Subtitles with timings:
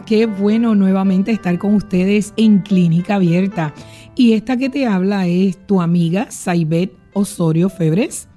[0.00, 3.74] Qué bueno nuevamente estar con ustedes en Clínica Abierta.
[4.14, 8.28] Y esta que te habla es tu amiga Saibet Osorio Febres.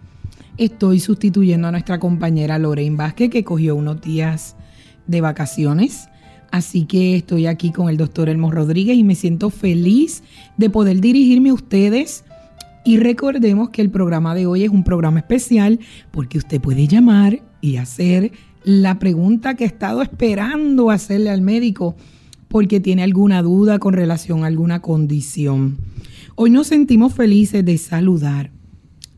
[0.58, 4.56] Estoy sustituyendo a nuestra compañera Lorraine Vázquez que cogió unos días
[5.08, 6.10] de vacaciones.
[6.52, 10.24] Así que estoy aquí con el doctor Elmo Rodríguez y me siento feliz
[10.58, 12.26] de poder dirigirme a ustedes.
[12.84, 15.80] Y recordemos que el programa de hoy es un programa especial
[16.12, 18.32] porque usted puede llamar y hacer
[18.66, 21.96] la pregunta que he estado esperando hacerle al médico
[22.48, 25.78] porque tiene alguna duda con relación a alguna condición.
[26.36, 28.52] Hoy nos sentimos felices de saludar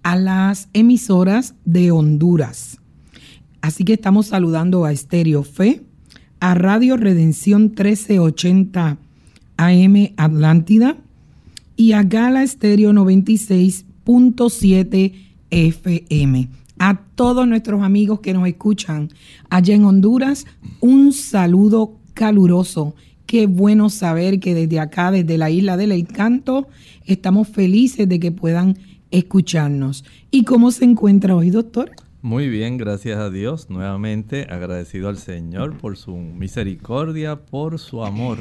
[0.04, 2.78] a las emisoras de Honduras.
[3.62, 5.82] Así que estamos saludando a Estéreo Fe,
[6.40, 9.00] a Radio Redención 1380
[9.58, 10.98] AM Atlántida
[11.76, 15.14] y a Gala Estéreo 96.7
[15.50, 19.10] FM a todos nuestros amigos que nos escuchan
[19.50, 20.46] allá en Honduras,
[20.80, 22.96] un saludo caluroso.
[23.26, 26.68] Qué bueno saber que desde acá, desde la isla del encanto,
[27.06, 28.78] estamos felices de que puedan
[29.12, 30.06] escucharnos.
[30.32, 31.92] ¿Y cómo se encuentra hoy, doctor?
[32.22, 33.70] Muy bien, gracias a Dios.
[33.70, 38.40] Nuevamente agradecido al Señor por su misericordia, por su amor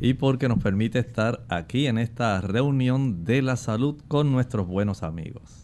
[0.00, 5.02] y porque nos permite estar aquí en esta reunión de la salud con nuestros buenos
[5.02, 5.59] amigos.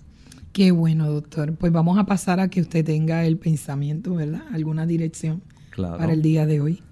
[0.56, 1.54] Qué bueno, doctor.
[1.56, 4.40] Pues vamos a pasar a que usted tenga el pensamiento, ¿verdad?
[4.54, 5.42] Alguna dirección
[5.76, 6.82] para el día de hoy.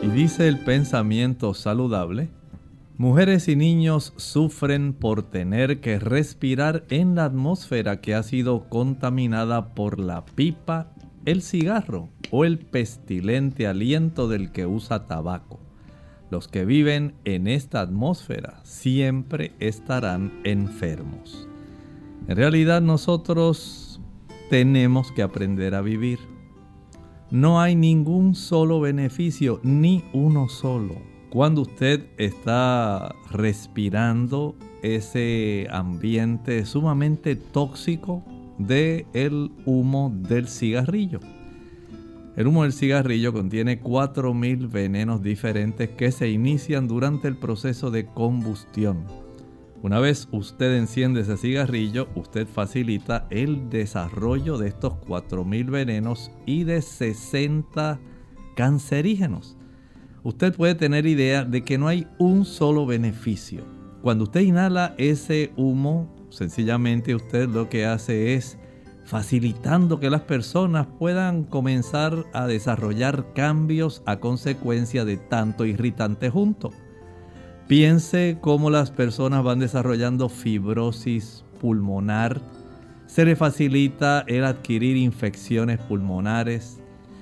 [0.00, 2.28] Y dice el pensamiento saludable,
[2.98, 9.74] mujeres y niños sufren por tener que respirar en la atmósfera que ha sido contaminada
[9.74, 10.92] por la pipa,
[11.24, 15.69] el cigarro o el pestilente aliento del que usa tabaco.
[16.30, 21.48] Los que viven en esta atmósfera siempre estarán enfermos.
[22.28, 24.00] En realidad nosotros
[24.48, 26.20] tenemos que aprender a vivir.
[27.32, 30.94] No hay ningún solo beneficio, ni uno solo.
[31.30, 38.24] Cuando usted está respirando ese ambiente sumamente tóxico
[38.58, 41.20] del el humo del cigarrillo.
[42.40, 48.06] El humo del cigarrillo contiene 4.000 venenos diferentes que se inician durante el proceso de
[48.06, 49.04] combustión.
[49.82, 56.64] Una vez usted enciende ese cigarrillo, usted facilita el desarrollo de estos 4.000 venenos y
[56.64, 58.00] de 60
[58.56, 59.58] cancerígenos.
[60.22, 63.64] Usted puede tener idea de que no hay un solo beneficio.
[64.00, 68.56] Cuando usted inhala ese humo, sencillamente usted lo que hace es
[69.10, 76.70] facilitando que las personas puedan comenzar a desarrollar cambios a consecuencia de tanto irritante junto.
[77.66, 82.40] Piense cómo las personas van desarrollando fibrosis pulmonar,
[83.08, 86.78] se le facilita el adquirir infecciones pulmonares,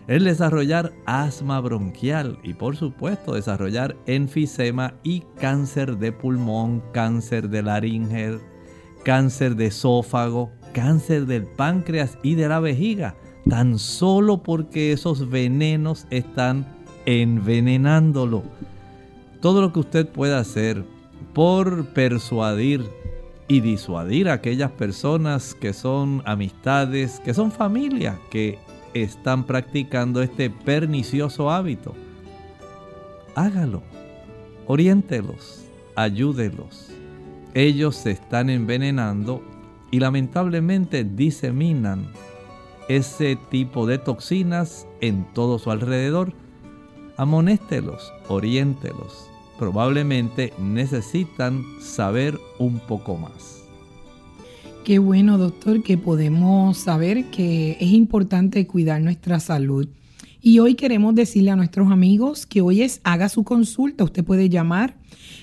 [0.09, 7.63] el desarrollar asma bronquial y por supuesto desarrollar enfisema y cáncer de pulmón, cáncer de
[7.63, 8.39] laringe,
[9.05, 13.15] cáncer de esófago, cáncer del páncreas y de la vejiga,
[13.49, 16.67] tan solo porque esos venenos están
[17.07, 18.43] envenenándolo.
[19.41, 20.85] Todo lo que usted pueda hacer
[21.33, 22.85] por persuadir
[23.49, 28.59] y disuadir a aquellas personas que son amistades, que son familia, que
[28.93, 31.95] están practicando este pernicioso hábito.
[33.35, 33.83] Hágalo,
[34.67, 35.65] oriéntelos,
[35.95, 36.91] ayúdelos.
[37.55, 39.43] Ellos se están envenenando
[39.91, 42.09] y lamentablemente diseminan
[42.89, 46.33] ese tipo de toxinas en todo su alrededor.
[47.17, 49.29] Amonéstelos, oriéntelos.
[49.59, 53.65] Probablemente necesitan saber un poco más.
[54.85, 59.89] Qué bueno, doctor, que podemos saber que es importante cuidar nuestra salud.
[60.41, 64.05] Y hoy queremos decirle a nuestros amigos que hoy es haga su consulta.
[64.05, 64.97] Usted puede llamar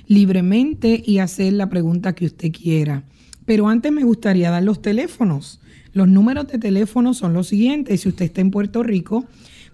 [0.08, 3.04] libremente y hacer la pregunta que usted quiera.
[3.46, 5.60] Pero antes me gustaría dar los teléfonos.
[5.94, 8.02] Los números de teléfono son los siguientes.
[8.02, 9.26] Si usted está en Puerto Rico,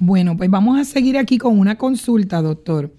[0.00, 2.92] Bueno, pues vamos a seguir aquí con una consulta, doctor.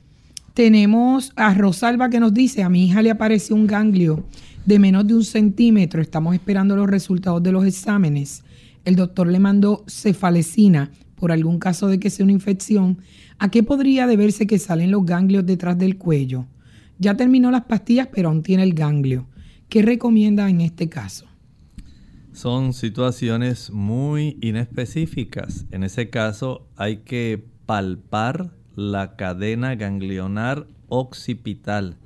[0.53, 4.23] Tenemos a Rosalba que nos dice, a mi hija le apareció un ganglio
[4.65, 8.44] de menos de un centímetro, estamos esperando los resultados de los exámenes.
[8.85, 12.99] El doctor le mandó cefalecina por algún caso de que sea una infección.
[13.39, 16.45] ¿A qué podría deberse que salen los ganglios detrás del cuello?
[16.99, 19.27] Ya terminó las pastillas, pero aún tiene el ganglio.
[19.67, 21.25] ¿Qué recomienda en este caso?
[22.31, 25.65] Son situaciones muy inespecíficas.
[25.71, 31.97] En ese caso hay que palpar la cadena ganglionar occipital.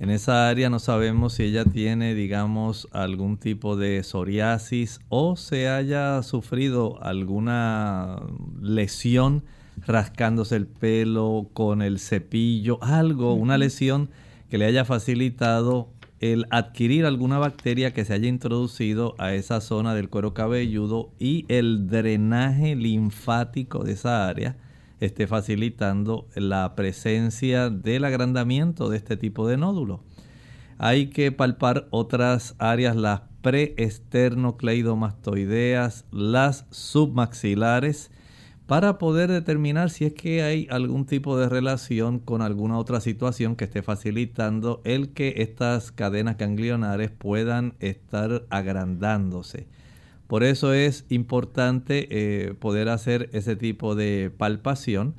[0.00, 5.68] En esa área no sabemos si ella tiene, digamos, algún tipo de psoriasis o se
[5.68, 8.22] haya sufrido alguna
[8.62, 9.44] lesión
[9.86, 14.08] rascándose el pelo con el cepillo, algo, una lesión
[14.48, 19.94] que le haya facilitado el adquirir alguna bacteria que se haya introducido a esa zona
[19.94, 24.56] del cuero cabelludo y el drenaje linfático de esa área
[25.00, 30.04] esté facilitando la presencia del agrandamiento de este tipo de nódulo.
[30.78, 38.10] Hay que palpar otras áreas, las preesternocleidomastoideas, las submaxilares,
[38.66, 43.56] para poder determinar si es que hay algún tipo de relación con alguna otra situación
[43.56, 49.66] que esté facilitando el que estas cadenas ganglionares puedan estar agrandándose.
[50.30, 55.16] Por eso es importante eh, poder hacer ese tipo de palpación.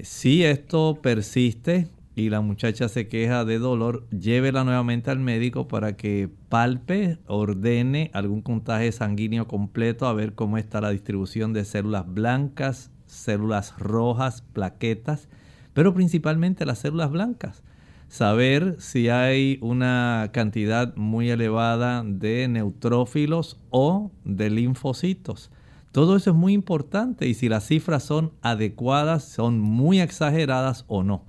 [0.00, 5.96] Si esto persiste y la muchacha se queja de dolor, llévela nuevamente al médico para
[5.96, 12.12] que palpe, ordene algún contagio sanguíneo completo a ver cómo está la distribución de células
[12.12, 15.28] blancas, células rojas, plaquetas,
[15.72, 17.62] pero principalmente las células blancas.
[18.08, 25.50] Saber si hay una cantidad muy elevada de neutrófilos o de linfocitos.
[25.92, 31.02] Todo eso es muy importante y si las cifras son adecuadas, son muy exageradas o
[31.02, 31.24] no.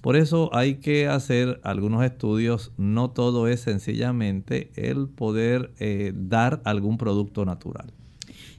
[0.00, 6.62] Por eso hay que hacer algunos estudios, no todo es sencillamente el poder eh, dar
[6.64, 7.92] algún producto natural.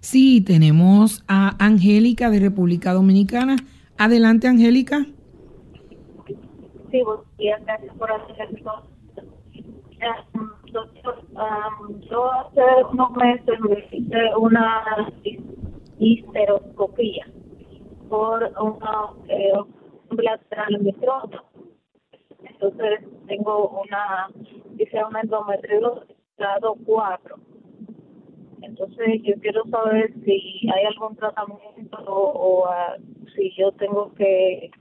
[0.02, 3.56] Sí, tenemos a Angélica de República Dominicana.
[3.98, 5.08] Adelante, Angélica.
[6.92, 8.84] Sí, buenos días, gracias por hacerlo.
[10.72, 11.22] Doctor,
[12.10, 12.62] yo hace
[12.92, 15.10] unos meses me hice una
[16.00, 17.28] histeroscopía
[18.10, 19.54] por una eh,
[22.44, 24.28] entonces tengo una,
[24.72, 27.36] dice una endometriosis grado 4.
[28.62, 32.98] Entonces yo quiero saber si hay algún tratamiento o, ah,
[33.36, 34.72] si yo tengo que,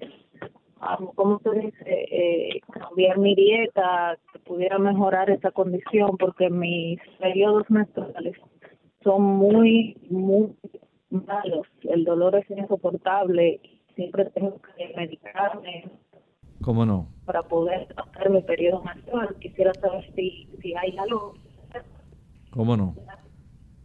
[1.15, 2.07] ¿cómo se dice?
[2.11, 8.37] Eh, cambiar mi dieta, que pudiera mejorar esa condición, porque mis periodos menstruales
[9.03, 10.55] son muy, muy
[11.11, 11.67] malos.
[11.83, 13.61] El dolor es insoportable.
[13.95, 15.91] Siempre tengo que medicarme
[16.63, 17.09] ¿Cómo no?
[17.25, 19.35] Para poder hacer mi periodo menstrual.
[19.41, 21.35] Quisiera saber si, si hay algo.
[22.51, 22.95] ¿Cómo no?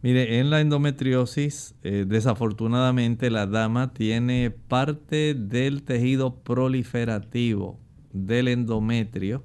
[0.06, 7.80] Mire, en la endometriosis, eh, desafortunadamente la dama tiene parte del tejido proliferativo
[8.12, 9.42] del endometrio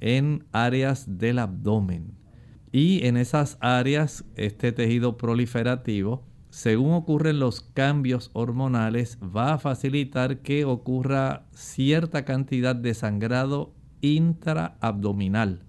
[0.00, 2.12] en áreas del abdomen.
[2.70, 10.40] Y en esas áreas, este tejido proliferativo según ocurren los cambios hormonales, va a facilitar
[10.40, 15.64] que ocurra cierta cantidad de sangrado intraabdominal.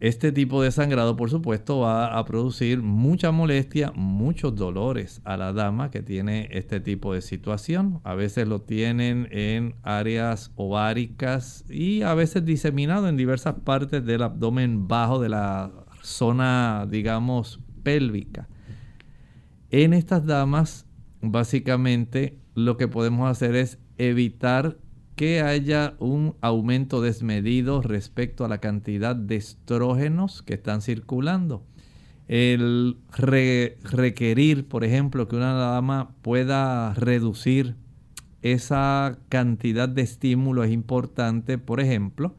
[0.00, 5.52] Este tipo de sangrado, por supuesto, va a producir mucha molestia, muchos dolores a la
[5.52, 8.00] dama que tiene este tipo de situación.
[8.04, 14.22] A veces lo tienen en áreas ováricas y a veces diseminado en diversas partes del
[14.22, 18.48] abdomen bajo de la zona, digamos, pélvica.
[19.70, 20.86] En estas damas,
[21.22, 24.78] básicamente lo que podemos hacer es evitar
[25.18, 31.64] que haya un aumento desmedido respecto a la cantidad de estrógenos que están circulando.
[32.28, 37.74] El requerir, por ejemplo, que una dama pueda reducir
[38.42, 41.58] esa cantidad de estímulo es importante.
[41.58, 42.36] Por ejemplo,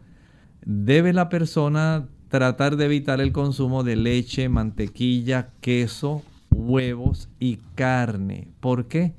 [0.66, 8.48] debe la persona tratar de evitar el consumo de leche, mantequilla, queso, huevos y carne.
[8.62, 9.16] ¿Por qué?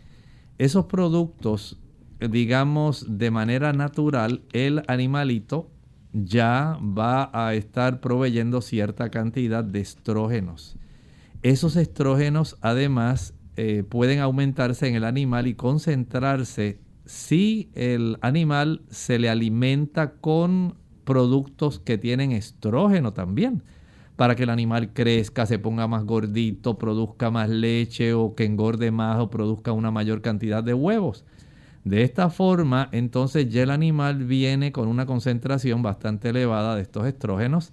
[0.57, 1.80] Esos productos,
[2.29, 5.71] digamos, de manera natural, el animalito
[6.13, 10.77] ya va a estar proveyendo cierta cantidad de estrógenos.
[11.43, 19.19] Esos estrógenos además eh, pueden aumentarse en el animal y concentrarse si el animal se
[19.19, 23.65] le alimenta con productos que tienen estrógeno también,
[24.17, 28.91] para que el animal crezca, se ponga más gordito, produzca más leche o que engorde
[28.91, 31.25] más o produzca una mayor cantidad de huevos.
[31.85, 37.07] De esta forma, entonces ya el animal viene con una concentración bastante elevada de estos
[37.07, 37.73] estrógenos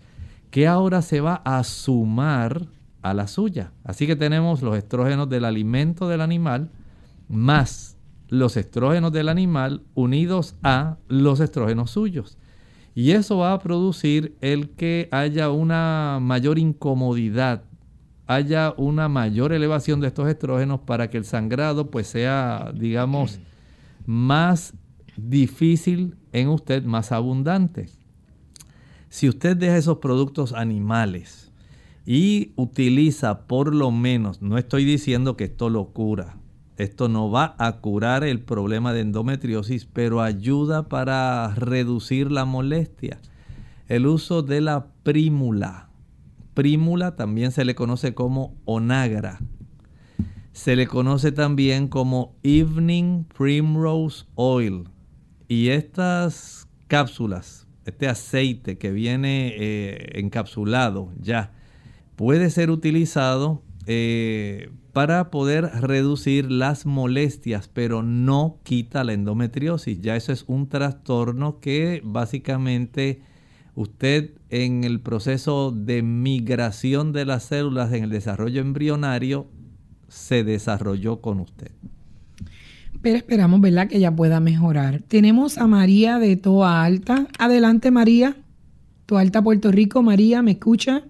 [0.49, 2.67] que ahora se va a sumar
[3.01, 3.71] a la suya.
[3.83, 6.71] Así que tenemos los estrógenos del alimento del animal
[7.27, 7.97] más
[8.29, 12.37] los estrógenos del animal unidos a los estrógenos suyos.
[12.93, 17.63] Y eso va a producir el que haya una mayor incomodidad,
[18.25, 23.39] haya una mayor elevación de estos estrógenos para que el sangrado pues sea, digamos,
[24.07, 24.73] más
[25.17, 27.89] difícil en usted, más abundante.
[29.09, 31.51] Si usted deja esos productos animales
[32.05, 36.37] y utiliza por lo menos, no estoy diciendo que esto lo cura,
[36.77, 43.19] esto no va a curar el problema de endometriosis, pero ayuda para reducir la molestia.
[43.87, 45.89] El uso de la prímula.
[46.53, 49.39] Prímula también se le conoce como onagra
[50.57, 54.85] se le conoce también como Evening Primrose Oil.
[55.47, 61.53] Y estas cápsulas, este aceite que viene eh, encapsulado ya,
[62.15, 70.01] puede ser utilizado eh, para poder reducir las molestias, pero no quita la endometriosis.
[70.01, 73.21] Ya eso es un trastorno que básicamente
[73.75, 79.51] usted en el proceso de migración de las células en el desarrollo embrionario
[80.07, 81.71] se desarrolló con usted.
[83.01, 85.01] Pero esperamos, ¿verdad?, que ella pueda mejorar.
[85.07, 87.27] Tenemos a María de Toa Alta.
[87.37, 88.35] Adelante, María.
[89.05, 90.01] Toa Alta, Puerto Rico.
[90.01, 91.03] María, ¿me escucha?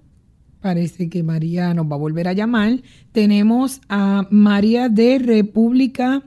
[0.62, 2.80] Parece que María nos va a volver a llamar.
[3.12, 6.24] Tenemos a María de República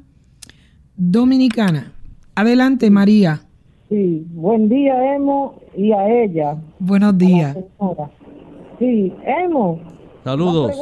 [0.96, 1.92] Dominicana.
[2.34, 3.42] Adelante, María.
[3.88, 6.56] Sí, buen día, Emo, y a ella.
[6.78, 7.56] Buenos días.
[8.78, 9.80] Sí, Emo.
[10.24, 10.76] Saludos.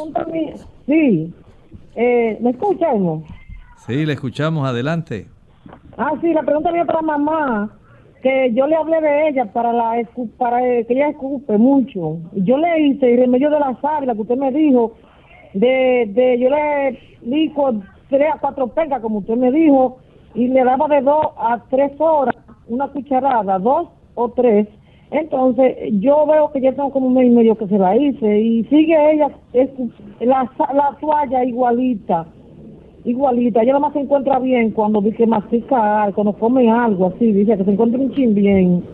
[0.87, 1.33] sí,
[1.95, 3.25] eh, ¿Me escuchamos?
[3.87, 5.27] Sí, le escuchamos, adelante.
[5.97, 7.71] Ah, sí, la pregunta mía para mamá,
[8.23, 9.95] que yo le hablé de ella para la
[10.37, 12.19] para que ella escupe mucho.
[12.33, 14.95] Yo le hice el remedio de la sábila que usted me dijo,
[15.55, 19.99] de, de yo le di con tres a cuatro pegas, como usted me dijo,
[20.35, 22.35] y le daba de dos a tres horas
[22.69, 24.69] una cucharada, dos o tres.
[25.11, 28.41] Entonces, yo veo que ya tengo como un mes y medio que se la hice
[28.41, 29.71] y sigue ella, es,
[30.21, 32.27] la, la toalla igualita,
[33.05, 33.63] igualita.
[33.63, 37.71] Ella más se encuentra bien cuando dice mastica, cuando come algo así, dice que se
[37.71, 38.85] encuentra un chin bien.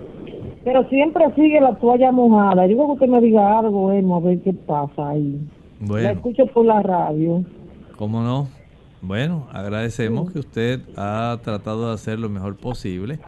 [0.62, 2.66] Pero siempre sigue la toalla mojada.
[2.66, 5.38] Yo creo que usted me diga algo, Emo, a ver qué pasa ahí.
[5.80, 6.04] Bueno.
[6.04, 7.42] La escucho por la radio.
[7.96, 8.48] ¿Cómo no?
[9.02, 13.18] Bueno, agradecemos que usted ha tratado de hacer lo mejor posible,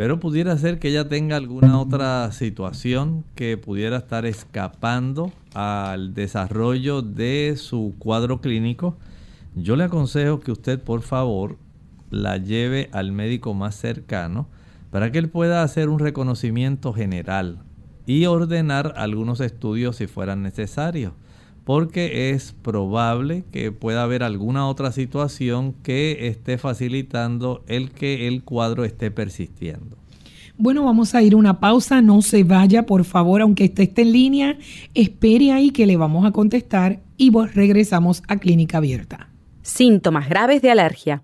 [0.00, 7.02] pero pudiera ser que ella tenga alguna otra situación que pudiera estar escapando al desarrollo
[7.02, 8.96] de su cuadro clínico.
[9.54, 11.58] Yo le aconsejo que usted, por favor,
[12.08, 14.48] la lleve al médico más cercano
[14.90, 17.58] para que él pueda hacer un reconocimiento general
[18.06, 21.12] y ordenar algunos estudios si fueran necesarios
[21.70, 28.42] porque es probable que pueda haber alguna otra situación que esté facilitando el que el
[28.42, 29.96] cuadro esté persistiendo.
[30.58, 34.02] Bueno, vamos a ir a una pausa, no se vaya, por favor, aunque esté, esté
[34.02, 34.58] en línea,
[34.94, 39.28] espere ahí que le vamos a contestar y regresamos a Clínica Abierta.
[39.62, 41.22] Síntomas graves de alergia.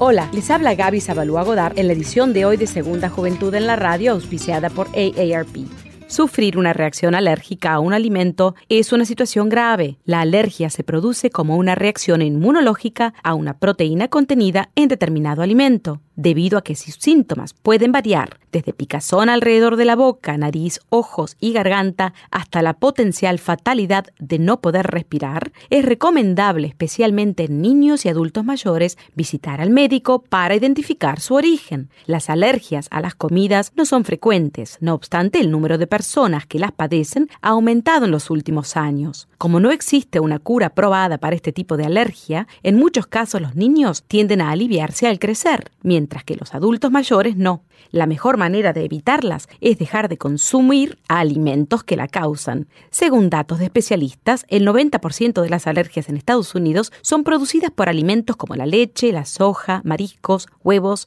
[0.00, 3.66] Hola, les habla Gaby Zabalúa Godard en la edición de hoy de Segunda Juventud en
[3.66, 5.87] la Radio, auspiciada por AARP.
[6.08, 9.98] Sufrir una reacción alérgica a un alimento es una situación grave.
[10.06, 16.00] La alergia se produce como una reacción inmunológica a una proteína contenida en determinado alimento
[16.18, 21.36] debido a que sus síntomas pueden variar desde picazón alrededor de la boca, nariz, ojos
[21.38, 28.04] y garganta hasta la potencial fatalidad de no poder respirar, es recomendable, especialmente en niños
[28.04, 31.88] y adultos mayores, visitar al médico para identificar su origen.
[32.06, 36.58] Las alergias a las comidas no son frecuentes, no obstante el número de personas que
[36.58, 39.28] las padecen ha aumentado en los últimos años.
[39.38, 43.54] Como no existe una cura probada para este tipo de alergia, en muchos casos los
[43.54, 47.64] niños tienden a aliviarse al crecer, mientras mientras que los adultos mayores no.
[47.90, 52.66] La mejor manera de evitarlas es dejar de consumir alimentos que la causan.
[52.90, 57.90] Según datos de especialistas, el 90% de las alergias en Estados Unidos son producidas por
[57.90, 61.06] alimentos como la leche, la soja, mariscos, huevos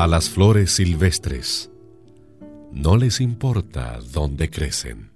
[0.00, 1.70] A las flores silvestres
[2.72, 5.09] no les importa dónde crecen.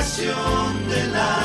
[0.00, 1.39] Testificación de la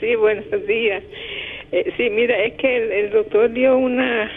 [0.00, 1.02] Sí, buenos días.
[1.72, 4.28] Eh, sí, mira, es que el, el doctor dio una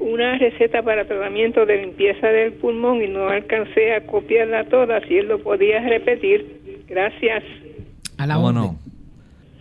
[0.00, 5.18] una receta para tratamiento de limpieza del pulmón y no alcancé a copiarla toda, si
[5.18, 6.84] él lo podía repetir.
[6.88, 7.44] Gracias.
[8.18, 8.62] A la ¿Cómo orden.
[8.62, 8.78] no?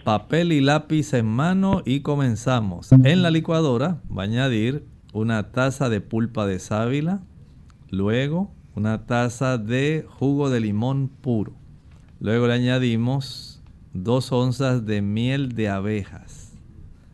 [0.04, 2.92] Papel y lápiz en mano y comenzamos.
[2.92, 7.22] En la licuadora va a añadir una taza de pulpa de sábila,
[7.90, 11.54] luego una taza de jugo de limón puro.
[12.20, 13.62] Luego le añadimos
[13.94, 16.52] dos onzas de miel de abejas.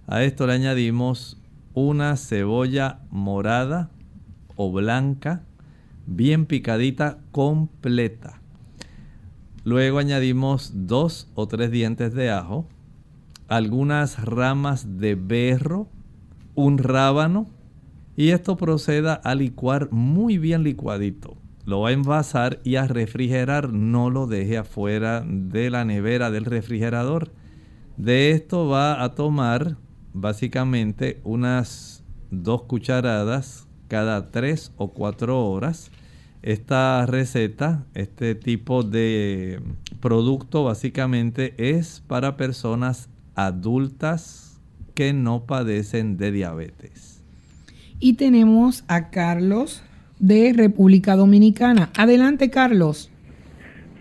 [0.07, 1.39] A esto le añadimos
[1.75, 3.91] una cebolla morada
[4.55, 5.43] o blanca,
[6.07, 8.41] bien picadita, completa.
[9.63, 12.65] Luego añadimos dos o tres dientes de ajo,
[13.49, 15.87] algunas ramas de berro,
[16.55, 17.47] un rábano
[18.15, 21.35] y esto proceda a licuar muy bien licuadito.
[21.65, 26.45] Lo va a envasar y a refrigerar, no lo deje afuera de la nevera del
[26.45, 27.31] refrigerador.
[27.97, 29.77] De esto va a tomar
[30.13, 35.91] básicamente unas dos cucharadas cada tres o cuatro horas.
[36.41, 39.61] Esta receta, este tipo de
[39.99, 44.61] producto básicamente es para personas adultas
[44.95, 47.23] que no padecen de diabetes.
[47.99, 49.83] Y tenemos a Carlos
[50.19, 51.89] de República Dominicana.
[51.97, 53.11] Adelante, Carlos.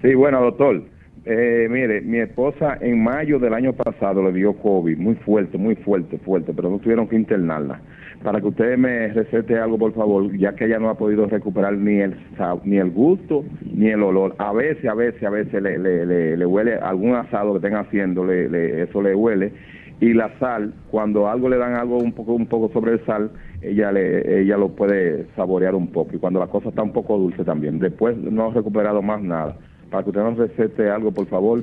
[0.03, 0.85] Sí, bueno, doctor.
[1.25, 5.75] Eh, mire, mi esposa en mayo del año pasado le dio COVID, muy fuerte, muy
[5.77, 7.81] fuerte, fuerte, pero no tuvieron que internarla.
[8.23, 11.75] Para que usted me recete algo, por favor, ya que ella no ha podido recuperar
[11.75, 12.17] ni el
[12.65, 14.35] ni el gusto ni el olor.
[14.39, 17.77] A veces, a veces, a veces le, le, le, le huele algún asado que estén
[17.77, 19.53] haciendo, le, le- eso le huele.
[20.01, 23.31] Y la sal, cuando algo le dan algo un poco, un poco sobre el sal,
[23.63, 26.15] ella le, ella lo puede saborear un poco.
[26.17, 27.79] Y cuando la cosa está un poco dulce también.
[27.79, 29.57] Después no ha recuperado más nada
[29.91, 31.63] para que usted nos recete algo, por favor,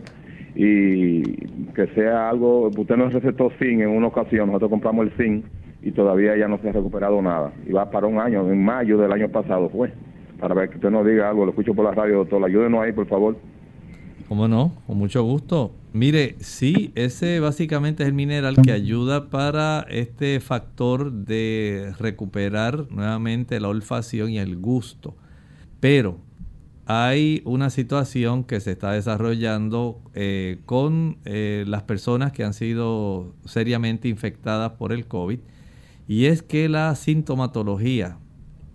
[0.55, 1.21] y
[1.73, 5.45] que sea algo, usted nos recetó zinc en una ocasión, nosotros compramos el zinc
[5.81, 7.53] y todavía ya no se ha recuperado nada.
[7.67, 9.93] Y va para un año, en mayo del año pasado fue,
[10.39, 12.91] para ver que usted nos diga algo, lo escucho por la radio, doctor, ayúdenos ahí,
[12.91, 13.37] por favor.
[14.27, 14.71] ¿Cómo no?
[14.87, 15.71] Con mucho gusto.
[15.93, 23.59] Mire, sí, ese básicamente es el mineral que ayuda para este factor de recuperar nuevamente
[23.59, 25.15] la olfacción y el gusto.
[25.79, 26.17] Pero
[26.87, 33.33] hay una situación que se está desarrollando eh, con eh, las personas que han sido
[33.45, 35.39] seriamente infectadas por el COVID
[36.07, 38.17] y es que la sintomatología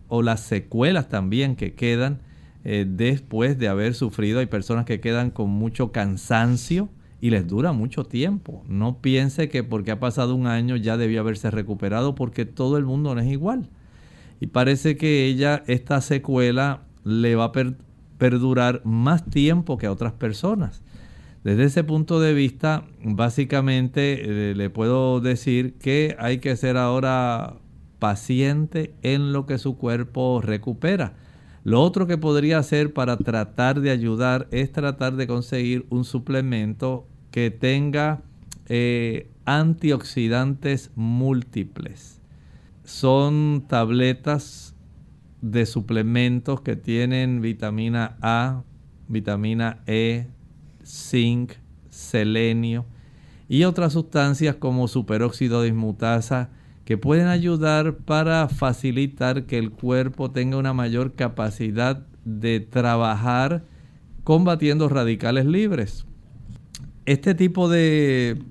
[0.09, 2.21] o las secuelas también que quedan
[2.65, 6.91] eh, después de haber sufrido, hay personas que quedan con mucho cansancio
[7.21, 8.65] y les dura mucho tiempo.
[8.69, 12.85] No piense que porque ha pasado un año ya debió haberse recuperado porque todo el
[12.85, 13.71] mundo no es igual.
[14.41, 17.53] Y parece que ella, esta secuela, le va a
[18.19, 20.83] perdurar más tiempo que a otras personas.
[21.45, 27.57] Desde ese punto de vista, básicamente eh, le puedo decir que hay que ser ahora
[27.99, 31.15] paciente en lo que su cuerpo recupera.
[31.65, 37.07] Lo otro que podría hacer para tratar de ayudar es tratar de conseguir un suplemento
[37.31, 38.23] que tenga
[38.69, 42.21] eh, antioxidantes múltiples.
[42.85, 44.75] Son tabletas
[45.41, 48.63] de suplementos que tienen vitamina A,
[49.09, 50.27] vitamina E,
[50.91, 51.53] zinc,
[51.89, 52.85] selenio
[53.49, 56.51] y otras sustancias como superóxido de dismutasa
[56.85, 63.65] que pueden ayudar para facilitar que el cuerpo tenga una mayor capacidad de trabajar
[64.25, 66.07] combatiendo radicales libres.
[67.07, 68.43] Este tipo de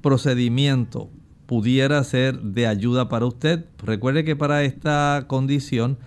[0.00, 1.10] procedimiento
[1.46, 3.64] pudiera ser de ayuda para usted.
[3.82, 5.98] Recuerde que para esta condición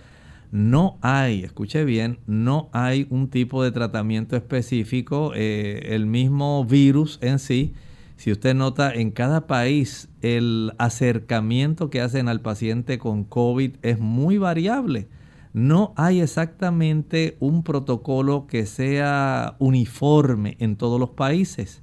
[0.52, 5.32] no hay, escuche bien, no hay un tipo de tratamiento específico.
[5.34, 7.72] Eh, el mismo virus en sí,
[8.16, 13.98] si usted nota, en cada país el acercamiento que hacen al paciente con COVID es
[13.98, 15.08] muy variable.
[15.54, 21.82] No hay exactamente un protocolo que sea uniforme en todos los países.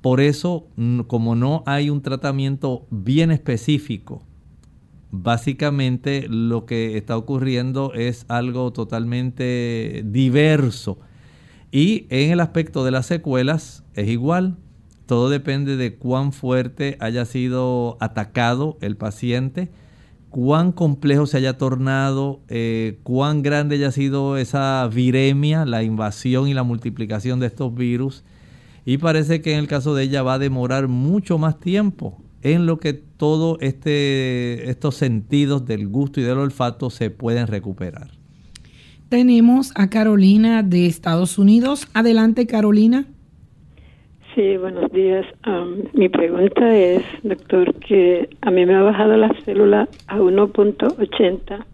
[0.00, 0.68] Por eso,
[1.08, 4.22] como no hay un tratamiento bien específico
[5.10, 10.98] básicamente lo que está ocurriendo es algo totalmente diverso.
[11.70, 14.56] Y en el aspecto de las secuelas es igual.
[15.06, 19.70] Todo depende de cuán fuerte haya sido atacado el paciente,
[20.30, 26.54] cuán complejo se haya tornado, eh, cuán grande haya sido esa viremia, la invasión y
[26.54, 28.24] la multiplicación de estos virus.
[28.84, 32.20] Y parece que en el caso de ella va a demorar mucho más tiempo
[32.54, 38.08] en lo que todos este, estos sentidos del gusto y del olfato se pueden recuperar.
[39.08, 41.88] Tenemos a Carolina de Estados Unidos.
[41.92, 43.06] Adelante, Carolina.
[44.36, 45.26] Sí, buenos días.
[45.94, 51.64] mi pregunta es, doctor, que a mí me ha bajado la célula a 1.80.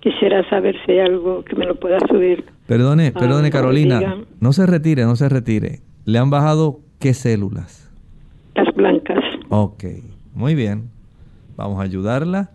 [0.00, 2.44] Quisiera saber si hay algo que me lo pueda subir.
[2.66, 4.24] Perdone, perdone, Carolina.
[4.40, 5.80] No se retire, no se retire.
[6.06, 7.92] ¿Le han bajado qué células?
[8.54, 9.17] Las blancas.
[9.50, 9.84] Ok,
[10.34, 10.90] muy bien.
[11.56, 12.50] Vamos a ayudarla.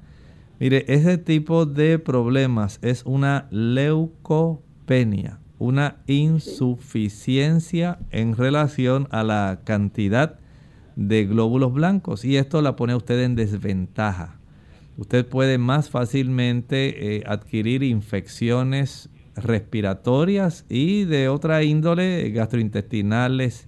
[0.59, 10.39] Mire, ese tipo de problemas es una leucopenia, una insuficiencia en relación a la cantidad
[10.95, 14.39] de glóbulos blancos y esto la pone a usted en desventaja.
[14.95, 23.67] Usted puede más fácilmente eh, adquirir infecciones respiratorias y de otra índole, gastrointestinales,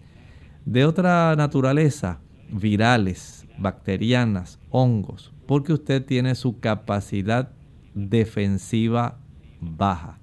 [0.66, 2.20] de otra naturaleza
[2.60, 7.52] virales, bacterianas, hongos, porque usted tiene su capacidad
[7.94, 9.18] defensiva
[9.60, 10.20] baja.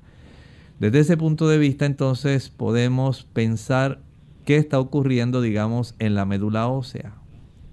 [0.79, 4.01] Desde ese punto de vista, entonces, podemos pensar
[4.45, 7.15] qué está ocurriendo, digamos, en la médula ósea.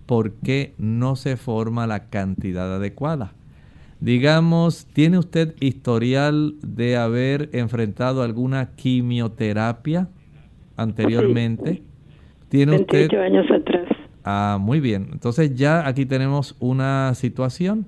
[0.05, 3.33] ¿Por qué no se forma la cantidad adecuada?
[3.99, 10.07] Digamos, ¿tiene usted historial de haber enfrentado alguna quimioterapia
[10.77, 11.83] anteriormente?
[12.47, 13.19] ¿Tiene 28 usted...
[13.19, 13.98] años atrás.
[14.23, 15.09] Ah, muy bien.
[15.11, 17.87] Entonces ya aquí tenemos una situación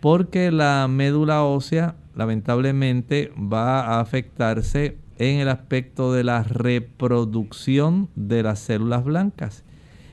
[0.00, 8.42] porque la médula ósea lamentablemente va a afectarse en el aspecto de la reproducción de
[8.42, 9.64] las células blancas.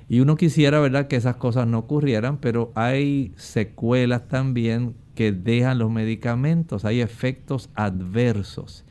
[0.10, 5.80] Y uno quisiera, ¿verdad?, que esas cosas no ocurrieran, pero hay secuelas también que dejan
[5.80, 8.86] los medicamentos, hay efectos adversos.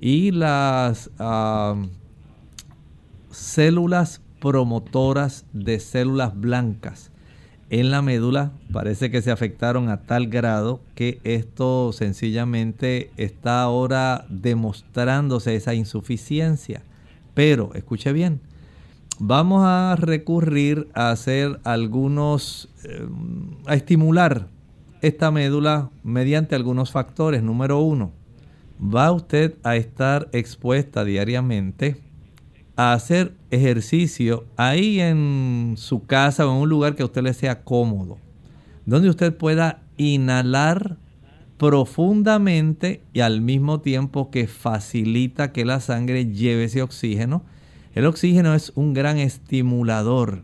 [0.00, 1.76] Y las ah,
[3.30, 7.10] células promotoras de células blancas
[7.68, 14.24] en la médula parece que se afectaron a tal grado que esto sencillamente está ahora
[14.28, 16.82] demostrándose esa insuficiencia.
[17.34, 18.40] Pero, escuche bien,
[19.18, 23.06] vamos a recurrir a hacer algunos, eh,
[23.66, 24.46] a estimular
[25.02, 27.42] esta médula mediante algunos factores.
[27.42, 28.12] Número uno,
[28.80, 32.00] va usted a estar expuesta diariamente
[32.76, 37.34] a hacer ejercicio ahí en su casa o en un lugar que a usted le
[37.34, 38.18] sea cómodo,
[38.84, 40.96] donde usted pueda inhalar
[41.58, 47.42] profundamente y al mismo tiempo que facilita que la sangre lleve ese oxígeno.
[47.94, 50.42] El oxígeno es un gran estimulador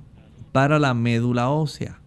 [0.53, 2.02] para la médula ósea.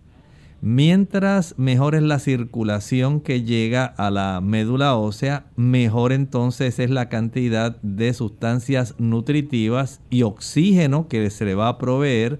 [0.61, 7.07] Mientras mejor es la circulación que llega a la médula ósea, mejor entonces es la
[7.09, 12.39] cantidad de sustancias nutritivas y oxígeno que se le va a proveer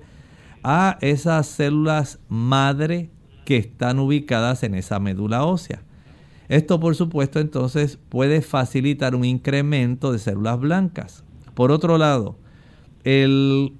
[0.63, 3.11] a esas células madre
[3.45, 5.83] que están ubicadas en esa médula ósea.
[6.47, 11.23] Esto por supuesto entonces puede facilitar un incremento de células blancas.
[11.53, 12.37] Por otro lado,
[13.03, 13.73] el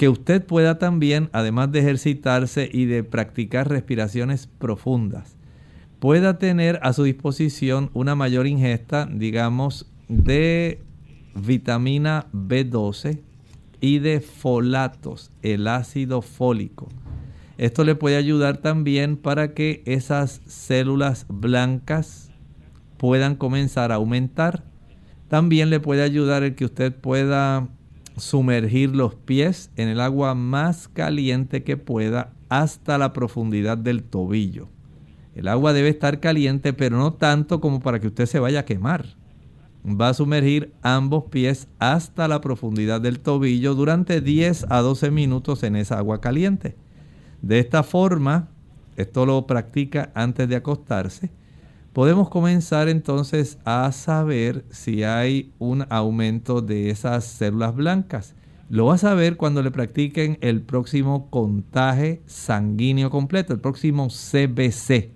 [0.00, 5.36] que usted pueda también, además de ejercitarse y de practicar respiraciones profundas,
[5.98, 10.80] pueda tener a su disposición una mayor ingesta, digamos, de
[11.34, 13.20] vitamina B12
[13.82, 16.88] y de folatos, el ácido fólico.
[17.58, 22.30] Esto le puede ayudar también para que esas células blancas
[22.96, 24.64] puedan comenzar a aumentar.
[25.28, 27.68] También le puede ayudar el que usted pueda
[28.20, 34.68] sumergir los pies en el agua más caliente que pueda hasta la profundidad del tobillo.
[35.34, 38.64] El agua debe estar caliente, pero no tanto como para que usted se vaya a
[38.64, 39.06] quemar.
[39.84, 45.62] Va a sumergir ambos pies hasta la profundidad del tobillo durante 10 a 12 minutos
[45.62, 46.76] en esa agua caliente.
[47.40, 48.50] De esta forma,
[48.96, 51.30] esto lo practica antes de acostarse,
[51.92, 58.34] podemos comenzar entonces a saber si hay un aumento de esas células blancas.
[58.68, 65.10] Lo vas a ver cuando le practiquen el próximo contaje sanguíneo completo, el próximo CBC.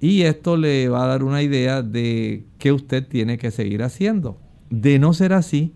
[0.00, 4.36] Y esto le va a dar una idea de qué usted tiene que seguir haciendo.
[4.68, 5.72] De no ser así,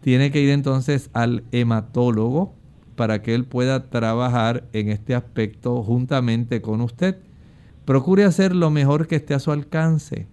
[0.00, 2.54] tiene que ir entonces al hematólogo
[2.94, 7.18] para que él pueda trabajar en este aspecto juntamente con usted.
[7.86, 10.26] Procure hacer lo mejor que esté a su alcance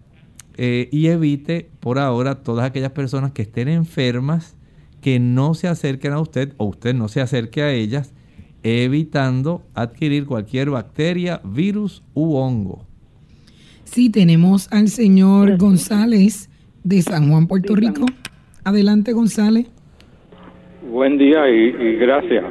[0.57, 4.57] eh, y evite por ahora todas aquellas personas que estén enfermas
[5.01, 8.15] que no se acerquen a usted o usted no se acerque a ellas,
[8.63, 12.85] evitando adquirir cualquier bacteria, virus u hongo.
[13.83, 16.49] Sí, tenemos al señor González
[16.83, 18.05] de San Juan, Puerto Rico.
[18.63, 19.67] Adelante, González.
[20.91, 22.45] Buen día y, gracias.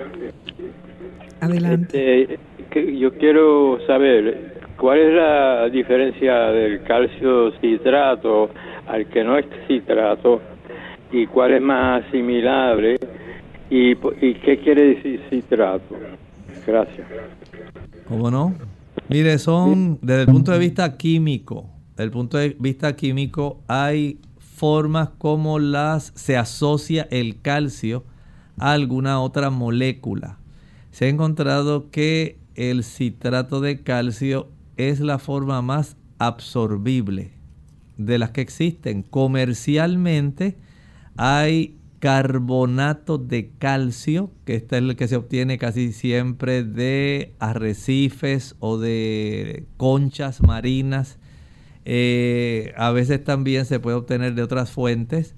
[1.40, 2.22] Adelante.
[2.22, 4.51] Este, yo quiero saber
[4.82, 8.50] ¿Cuál es la diferencia del calcio citrato
[8.88, 10.42] al que no es citrato?
[11.12, 12.96] ¿Y cuál es más asimilable?
[13.70, 15.94] ¿Y, qué quiere decir citrato?
[16.66, 17.06] Gracias.
[18.08, 18.56] ¿Cómo no?
[19.08, 24.18] Mire, son desde el punto de vista químico, desde el punto de vista químico hay
[24.40, 28.02] formas como las se asocia el calcio
[28.58, 30.38] a alguna otra molécula.
[30.90, 37.32] Se ha encontrado que el citrato de calcio es la forma más absorbible
[37.96, 39.02] de las que existen.
[39.02, 40.56] Comercialmente
[41.16, 48.56] hay carbonato de calcio, que este es el que se obtiene casi siempre de arrecifes
[48.58, 51.18] o de conchas marinas.
[51.84, 55.36] Eh, a veces también se puede obtener de otras fuentes.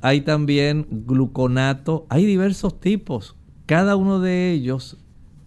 [0.00, 3.36] Hay también gluconato, hay diversos tipos.
[3.66, 4.96] Cada uno de ellos,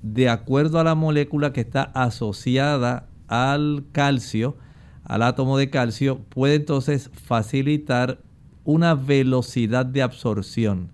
[0.03, 4.57] de acuerdo a la molécula que está asociada al calcio,
[5.05, 8.19] al átomo de calcio, puede entonces facilitar
[8.65, 10.91] una velocidad de absorción.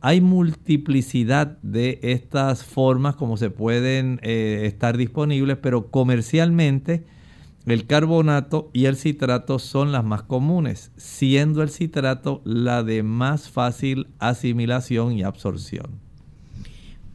[0.00, 7.04] Hay multiplicidad de estas formas como se pueden eh, estar disponibles, pero comercialmente
[7.66, 13.50] el carbonato y el citrato son las más comunes, siendo el citrato la de más
[13.50, 16.05] fácil asimilación y absorción.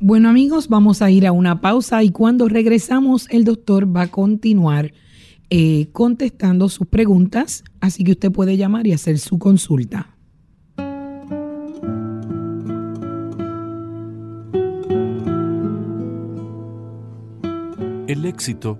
[0.04, 4.08] Bueno amigos, vamos a ir a una pausa y cuando regresamos el doctor va a
[4.08, 4.94] continuar
[5.52, 10.18] eh, contestando sus preguntas, así que usted puede llamar y hacer su consulta.
[18.08, 18.80] El éxito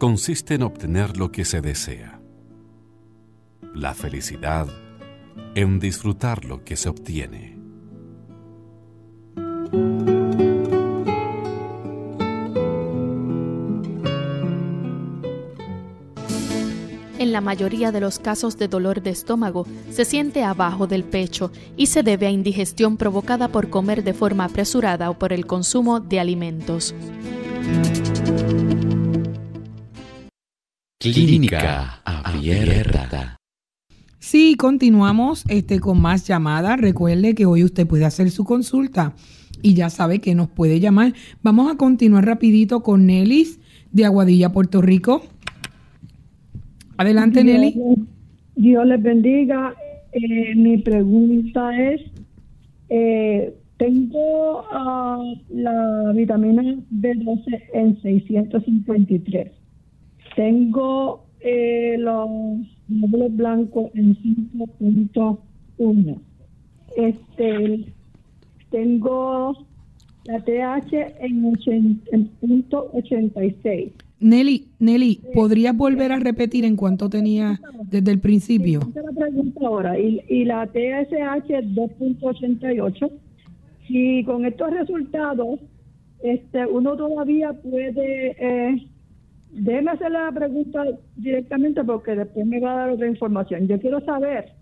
[0.00, 2.20] consiste en obtener lo que se desea.
[3.72, 4.66] La felicidad
[5.54, 7.54] en disfrutar lo que se obtiene.
[17.34, 21.86] La mayoría de los casos de dolor de estómago se siente abajo del pecho y
[21.86, 26.20] se debe a indigestión provocada por comer de forma apresurada o por el consumo de
[26.20, 26.94] alimentos.
[31.00, 33.36] Clínica abierta.
[34.20, 36.80] Sí, continuamos este, con más llamadas.
[36.80, 39.16] Recuerde que hoy usted puede hacer su consulta
[39.60, 41.14] y ya sabe que nos puede llamar.
[41.42, 43.58] Vamos a continuar rapidito con Nelis
[43.90, 45.24] de Aguadilla, Puerto Rico.
[46.96, 47.74] Adelante, Nelly.
[48.56, 49.74] Dios les bendiga.
[50.12, 52.00] Eh, mi pregunta es,
[52.88, 59.50] eh, tengo ah, la vitamina B12 en 653.
[60.36, 62.28] Tengo eh, los
[62.88, 66.20] módulos blancos en 5.1.
[66.96, 67.92] Este,
[68.70, 69.66] tengo
[70.26, 73.92] la TH en, 80, en punto 86.
[74.24, 77.60] Nelly, Nelly, ¿podrías volver a repetir en cuánto tenía
[77.90, 78.80] desde el principio?
[78.80, 79.98] Sí, la pregunta ahora.
[80.00, 83.10] Y, y la TSH 2.88.
[83.86, 85.60] Si con estos resultados
[86.22, 88.34] este, uno todavía puede...
[88.38, 88.88] Eh,
[89.50, 90.84] déjeme hacer la pregunta
[91.16, 93.68] directamente porque después me va a dar otra información.
[93.68, 94.54] Yo quiero saber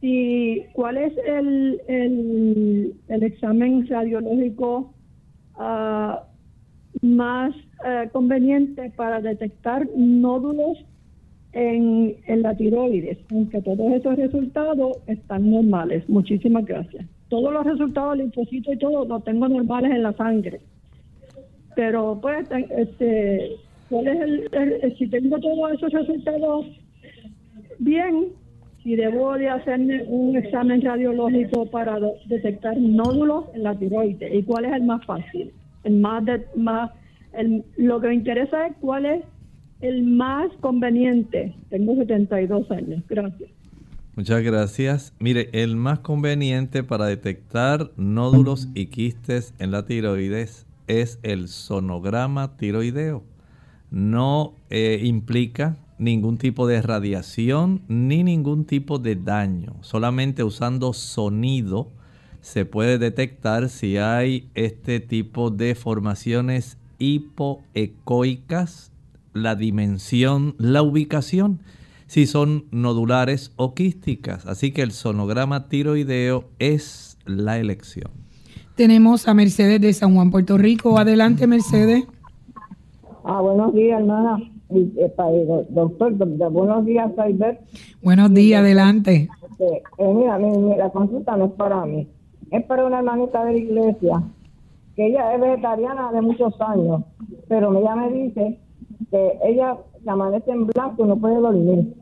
[0.00, 4.94] si cuál es el, el, el examen radiológico
[5.58, 6.14] uh,
[7.06, 10.78] más uh, conveniente para detectar nódulos
[11.52, 16.08] en, en, la tiroides, aunque todos esos resultados están normales.
[16.08, 17.04] Muchísimas gracias.
[17.28, 20.60] Todos los resultados linfocitos y todo los tengo normales en la sangre.
[21.74, 23.56] Pero pues, este,
[23.88, 26.66] ¿cuál es el, si tengo todos esos resultados
[27.78, 28.28] bien,
[28.82, 34.64] si debo de hacerme un examen radiológico para detectar nódulos en la tiroides y cuál
[34.66, 35.52] es el más fácil
[35.84, 36.90] el más, de, más
[37.76, 39.24] lo que me interesa es cuál es
[39.80, 41.54] el más conveniente.
[41.70, 43.02] Tengo 72 años.
[43.08, 43.50] Gracias.
[44.14, 45.14] Muchas gracias.
[45.18, 52.56] Mire, el más conveniente para detectar nódulos y quistes en la tiroides es el sonograma
[52.56, 53.22] tiroideo.
[53.90, 59.76] No eh, implica ningún tipo de radiación ni ningún tipo de daño.
[59.80, 61.90] Solamente usando sonido
[62.42, 68.92] se puede detectar si hay este tipo de formaciones hipoecoicas,
[69.32, 71.60] la dimensión, la ubicación,
[72.06, 74.46] si son nodulares o quísticas.
[74.46, 78.10] Así que el sonograma tiroideo es la elección.
[78.76, 80.98] Tenemos a Mercedes de San Juan, Puerto Rico.
[80.98, 82.04] Adelante, Mercedes.
[83.24, 84.38] Ah, buenos días, hermana.
[84.70, 85.12] Eh,
[85.70, 87.60] doctor, buenos días, Saibet.
[88.02, 89.28] Buenos días, adelante.
[89.50, 92.08] Este, eh, mira, la consulta no es para mí
[92.52, 94.22] es para una hermanita de la iglesia,
[94.96, 97.02] que ella es vegetariana de muchos años,
[97.48, 98.58] pero ella me dice
[99.10, 101.94] que ella se amanece en blanco y no puede dormir.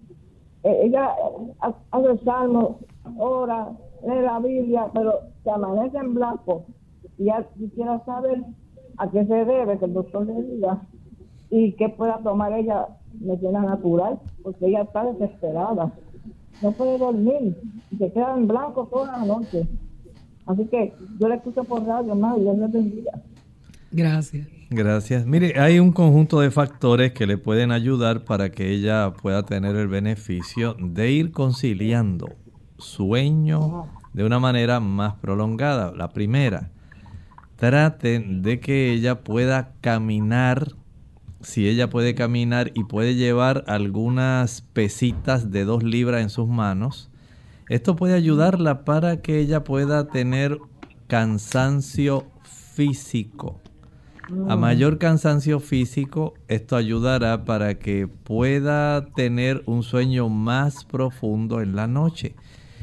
[0.62, 1.14] Eh, ella
[1.90, 2.78] hace salmo,
[3.16, 3.70] ora,
[4.02, 6.64] lee la Biblia, pero se amanece en blanco.
[7.18, 8.42] Y ya quisiera saber
[8.98, 10.80] a qué se debe, que el doctor le diga,
[11.50, 12.88] y qué pueda tomar ella
[13.20, 15.92] medicina natural, porque ella está desesperada.
[16.62, 17.56] No puede dormir,
[17.96, 19.66] se queda en blanco toda la noche.
[20.50, 23.12] Así que yo le escucho por radio, más y Dios me bendiga.
[23.92, 24.48] Gracias.
[24.70, 25.26] Gracias.
[25.26, 29.74] Mire, hay un conjunto de factores que le pueden ayudar para que ella pueda tener
[29.74, 32.28] el beneficio de ir conciliando
[32.78, 35.92] sueño de una manera más prolongada.
[35.92, 36.70] La primera,
[37.56, 40.72] traten de que ella pueda caminar,
[41.40, 47.09] si ella puede caminar y puede llevar algunas pesitas de dos libras en sus manos,
[47.70, 50.58] esto puede ayudarla para que ella pueda tener
[51.06, 53.60] cansancio físico.
[54.48, 54.60] A mm.
[54.60, 61.86] mayor cansancio físico, esto ayudará para que pueda tener un sueño más profundo en la
[61.86, 62.34] noche.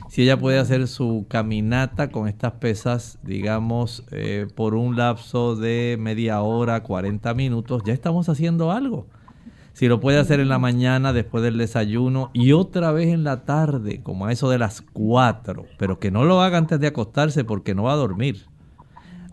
[0.08, 5.98] Si ella puede hacer su caminata con estas pesas, digamos, eh, por un lapso de
[6.00, 9.06] media hora, 40 minutos, ya estamos haciendo algo.
[9.78, 13.46] Si lo puede hacer en la mañana después del desayuno y otra vez en la
[13.46, 17.44] tarde, como a eso de las 4, pero que no lo haga antes de acostarse
[17.44, 18.48] porque no va a dormir.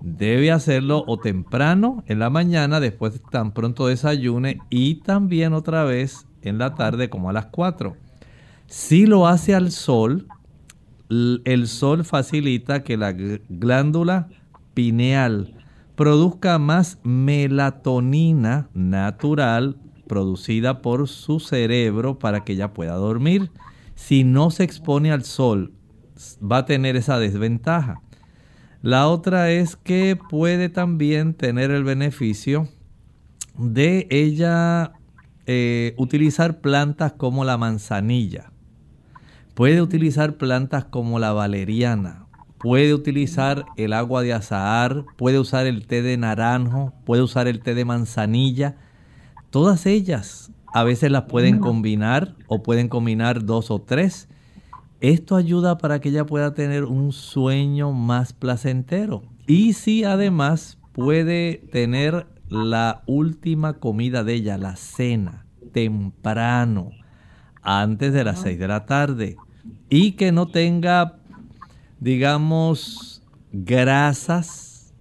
[0.03, 6.27] Debe hacerlo o temprano en la mañana después tan pronto desayune y también otra vez
[6.43, 7.97] en la tarde como a las 4.
[8.67, 10.29] Si lo hace al sol,
[11.09, 13.13] el sol facilita que la
[13.49, 14.29] glándula
[14.75, 15.55] pineal
[15.97, 23.51] produzca más melatonina natural producida por su cerebro para que ella pueda dormir.
[23.95, 25.73] Si no se expone al sol,
[26.41, 28.01] va a tener esa desventaja.
[28.83, 32.69] La otra es que puede también tener el beneficio
[33.57, 34.93] de ella
[35.47, 38.51] eh, utilizar plantas como la manzanilla.
[39.55, 42.27] Puede utilizar plantas como la valeriana.
[42.59, 45.05] Puede utilizar el agua de azahar.
[45.17, 46.93] Puede usar el té de naranjo.
[47.05, 48.77] Puede usar el té de manzanilla
[49.55, 54.27] Todas ellas a veces las pueden combinar o pueden combinar dos o tres.
[55.01, 59.23] Esto ayuda para que ella pueda tener un sueño más placentero.
[59.47, 66.91] Y si además puede tener la última comida de ella, la cena, temprano,
[67.63, 69.37] antes de las 6 de la tarde
[69.89, 71.19] y que no tenga,
[72.01, 74.93] digamos, grasas,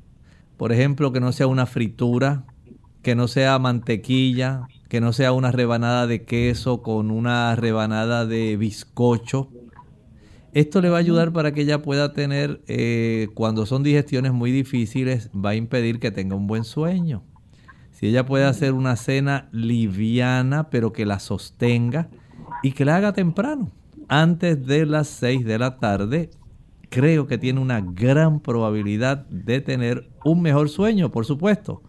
[0.57, 2.45] por ejemplo, que no sea una fritura,
[3.03, 8.55] que no sea mantequilla, que no sea una rebanada de queso con una rebanada de
[8.55, 9.49] bizcocho.
[10.53, 14.51] Esto le va a ayudar para que ella pueda tener, eh, cuando son digestiones muy
[14.51, 17.23] difíciles, va a impedir que tenga un buen sueño.
[17.91, 22.09] Si ella puede hacer una cena liviana, pero que la sostenga
[22.61, 23.69] y que la haga temprano,
[24.07, 26.29] antes de las 6 de la tarde,
[26.89, 31.81] creo que tiene una gran probabilidad de tener un mejor sueño, por supuesto.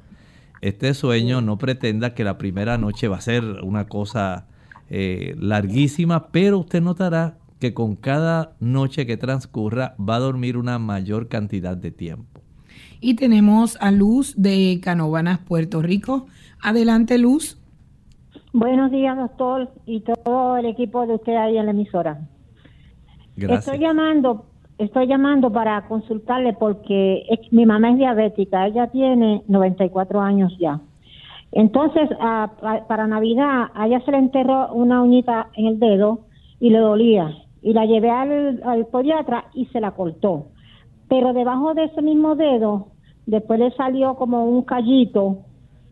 [0.65, 4.47] Este sueño no pretenda que la primera noche va a ser una cosa
[4.89, 10.79] eh, larguísima, pero usted notará que con cada noche que transcurra va a dormir una
[10.79, 12.41] mayor cantidad de tiempo.
[13.03, 16.29] Y tenemos a Luz de Canovanas, Puerto Rico.
[16.63, 17.61] Adelante, Luz.
[18.55, 22.27] Buenos días, doctor, y todo el equipo de usted ahí en la emisora.
[23.37, 23.67] Gracias.
[23.67, 24.47] Estoy llamando,
[24.79, 30.81] estoy llamando para consultarle porque mi mamá es diabética, ella tiene 94 años ya.
[31.53, 36.21] Entonces, a- pa- para Navidad, a ella se le enterró una uñita en el dedo
[36.59, 37.31] y le dolía.
[37.63, 40.49] Y la llevé al, al podiatra y se la cortó.
[41.09, 42.89] Pero debajo de ese mismo dedo,
[43.27, 45.39] después le salió como un callito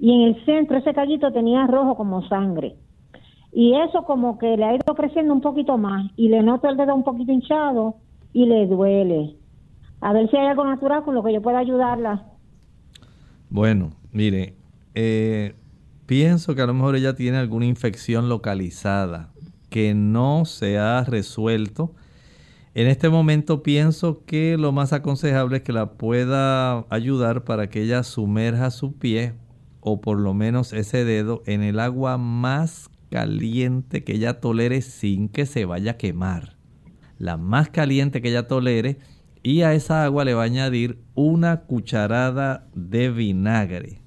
[0.01, 2.74] y en el centro ese callito tenía rojo como sangre.
[3.53, 6.76] Y eso como que le ha ido creciendo un poquito más y le noto el
[6.76, 7.97] dedo un poquito hinchado
[8.33, 9.37] y le duele.
[10.01, 12.26] A ver si hay algo natural con lo que yo pueda ayudarla.
[13.51, 14.57] Bueno, mire,
[14.95, 15.55] eh,
[16.07, 19.33] pienso que a lo mejor ella tiene alguna infección localizada
[19.70, 21.95] que no se ha resuelto.
[22.74, 27.83] En este momento pienso que lo más aconsejable es que la pueda ayudar para que
[27.83, 29.35] ella sumerja su pie
[29.80, 35.28] o por lo menos ese dedo en el agua más caliente que ella tolere sin
[35.28, 36.61] que se vaya a quemar.
[37.22, 38.98] La más caliente que ella tolere
[39.44, 44.02] y a esa agua le va a añadir una cucharada de vinagre.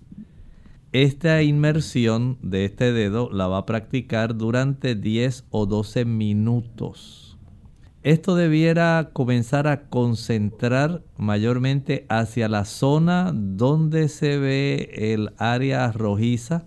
[0.91, 7.38] Esta inmersión de este dedo la va a practicar durante 10 o 12 minutos.
[8.03, 16.66] Esto debiera comenzar a concentrar mayormente hacia la zona donde se ve el área rojiza.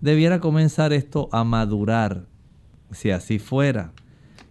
[0.00, 2.24] Debiera comenzar esto a madurar,
[2.90, 3.92] si así fuera.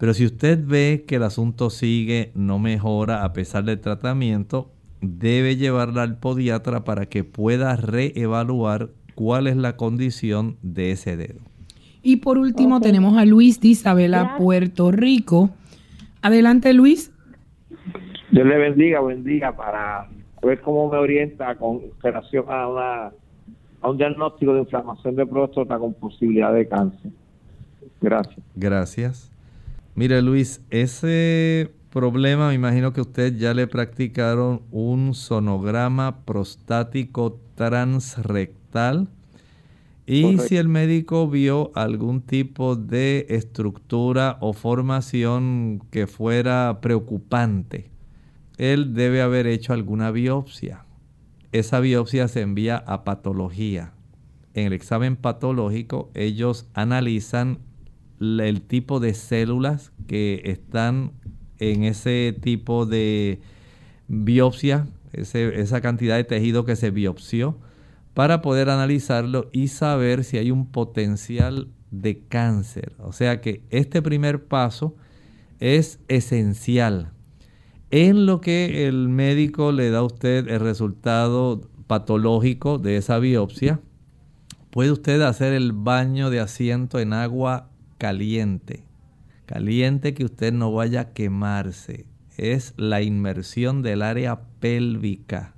[0.03, 5.55] Pero si usted ve que el asunto sigue, no mejora a pesar del tratamiento, debe
[5.55, 11.39] llevarla al podiatra para que pueda reevaluar cuál es la condición de ese dedo.
[12.01, 15.51] Y por último tenemos a Luis de Isabela, Puerto Rico.
[16.21, 17.13] Adelante, Luis.
[18.29, 20.09] Dios le bendiga, bendiga para
[20.41, 23.11] ver cómo me orienta con relación a, una,
[23.79, 27.09] a un diagnóstico de inflamación de próstata con posibilidad de cáncer.
[28.01, 28.45] Gracias.
[28.53, 29.32] Gracias.
[29.95, 39.07] Mire Luis, ese problema me imagino que usted ya le practicaron un sonograma prostático transrectal.
[40.07, 40.43] Y Correcto.
[40.47, 47.91] si el médico vio algún tipo de estructura o formación que fuera preocupante,
[48.57, 50.85] él debe haber hecho alguna biopsia.
[51.51, 53.93] Esa biopsia se envía a patología.
[54.55, 57.59] En el examen patológico ellos analizan
[58.19, 61.11] el tipo de células que están
[61.59, 63.39] en ese tipo de
[64.07, 67.57] biopsia, esa cantidad de tejido que se biopsió,
[68.13, 72.93] para poder analizarlo y saber si hay un potencial de cáncer.
[72.99, 74.95] O sea que este primer paso
[75.59, 77.11] es esencial.
[77.91, 83.79] En lo que el médico le da a usted el resultado patológico de esa biopsia,
[84.71, 87.69] puede usted hacer el baño de asiento en agua
[88.03, 88.83] caliente.
[89.45, 92.05] Caliente que usted no vaya a quemarse.
[92.35, 95.55] Es la inmersión del área pélvica.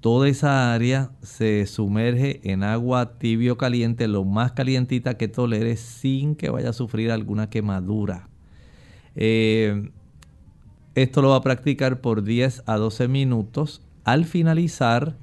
[0.00, 6.34] Toda esa área se sumerge en agua tibio caliente, lo más calientita que tolere, sin
[6.34, 8.30] que vaya a sufrir alguna quemadura.
[9.14, 9.92] Eh,
[10.96, 13.80] esto lo va a practicar por 10 a 12 minutos.
[14.02, 15.18] Al finalizar,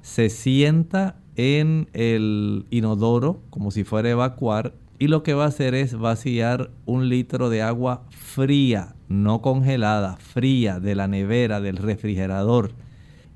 [0.00, 5.48] se sienta en el inodoro como si fuera a evacuar y lo que va a
[5.48, 11.76] hacer es vaciar un litro de agua fría, no congelada, fría de la nevera, del
[11.76, 12.72] refrigerador.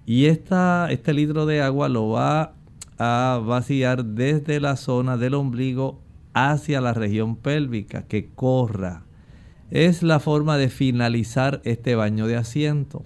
[0.07, 2.55] Y esta, este litro de agua lo va
[2.99, 6.01] a vaciar desde la zona del ombligo
[6.33, 9.05] hacia la región pélvica, que corra.
[9.71, 13.05] Es la forma de finalizar este baño de asiento.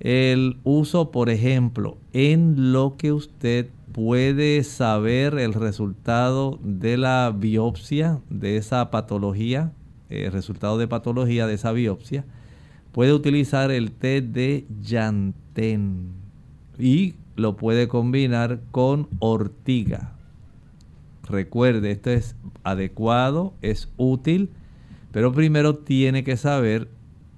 [0.00, 8.20] El uso, por ejemplo, en lo que usted puede saber el resultado de la biopsia
[8.30, 9.72] de esa patología
[10.08, 12.24] el resultado de patología de esa biopsia,
[12.92, 16.12] puede utilizar el té de llantén
[16.78, 20.12] y lo puede combinar con ortiga.
[21.28, 24.50] Recuerde, esto es adecuado, es útil,
[25.10, 26.88] pero primero tiene que saber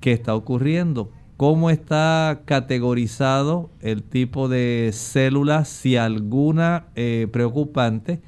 [0.00, 8.18] qué está ocurriendo, cómo está categorizado el tipo de células, si alguna eh, preocupante,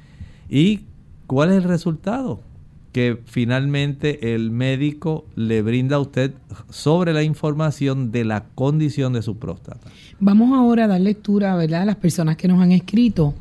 [0.49, 0.85] y
[1.27, 2.39] cuál es el resultado
[2.93, 6.33] que finalmente el médico le brinda a usted
[6.69, 9.89] sobre la información de la condición de su próstata.
[10.21, 11.81] Vamos ahora a dar lectura ¿verdad?
[11.81, 13.33] a las personas que nos han escrito.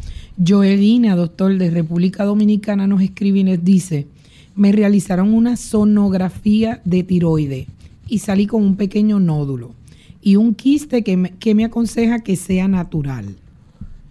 [0.45, 4.09] Joelina, doctor de República Dominicana, nos escribe y nos dice,
[4.57, 7.69] me realizaron una sonografía de tiroide
[8.11, 9.75] y salí con un pequeño nódulo
[10.21, 13.37] y un quiste que me, que me aconseja que sea natural.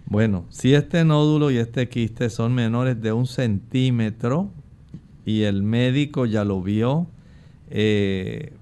[0.06, 4.50] Bueno, si este nódulo y este quiste son menores de un centímetro,
[5.24, 7.06] y el médico ya lo vio,
[7.70, 8.52] eh,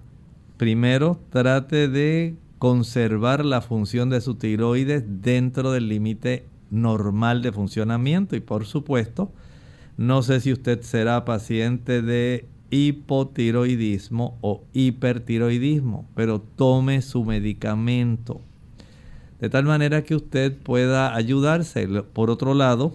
[0.56, 8.36] primero trate de conservar la función de su tiroides dentro del límite normal de funcionamiento
[8.36, 9.30] y por supuesto,
[9.96, 18.40] no sé si usted será paciente de hipotiroidismo o hipertiroidismo, pero tome su medicamento
[19.40, 21.86] de tal manera que usted pueda ayudarse.
[21.86, 22.94] Por otro lado,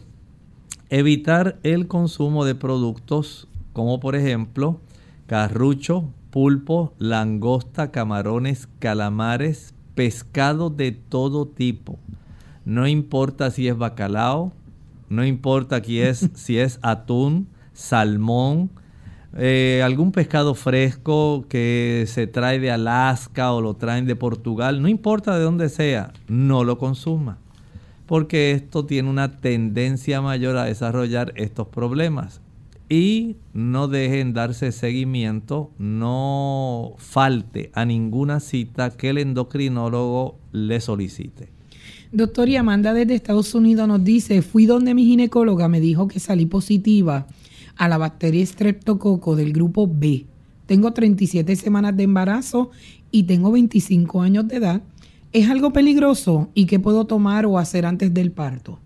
[0.90, 4.80] evitar el consumo de productos como por ejemplo
[5.26, 11.98] carrucho, pulpo, langosta, camarones, calamares, pescado de todo tipo.
[12.66, 14.52] No importa si es bacalao,
[15.10, 18.70] no importa si es, si es atún, salmón,
[19.36, 24.88] eh, algún pescado fresco que se trae de Alaska o lo traen de Portugal, no
[24.88, 27.40] importa de dónde sea, no lo consuma.
[28.06, 32.42] Porque esto tiene una tendencia mayor a desarrollar estos problemas
[32.90, 41.50] y no dejen darse seguimiento, no falte a ninguna cita que el endocrinólogo le solicite.
[42.12, 46.20] Doctor y Amanda desde Estados Unidos nos dice, fui donde mi ginecóloga me dijo que
[46.20, 47.26] salí positiva
[47.76, 50.26] a la bacteria streptococo del grupo B.
[50.66, 52.72] Tengo 37 semanas de embarazo
[53.12, 54.82] y tengo 25 años de edad.
[55.32, 58.80] ¿Es algo peligroso y qué puedo tomar o hacer antes del parto?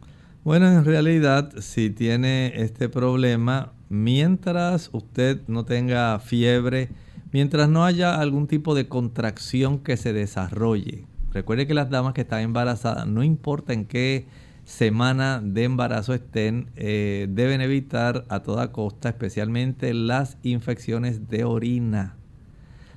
[0.44, 6.90] Bueno, en realidad, si tiene este problema, mientras usted no tenga fiebre,
[7.32, 11.06] mientras no haya algún tipo de contracción que se desarrolle.
[11.34, 14.26] Recuerde que las damas que están embarazadas, no importa en qué
[14.68, 22.18] semana de embarazo estén, eh, deben evitar a toda costa, especialmente las infecciones de orina.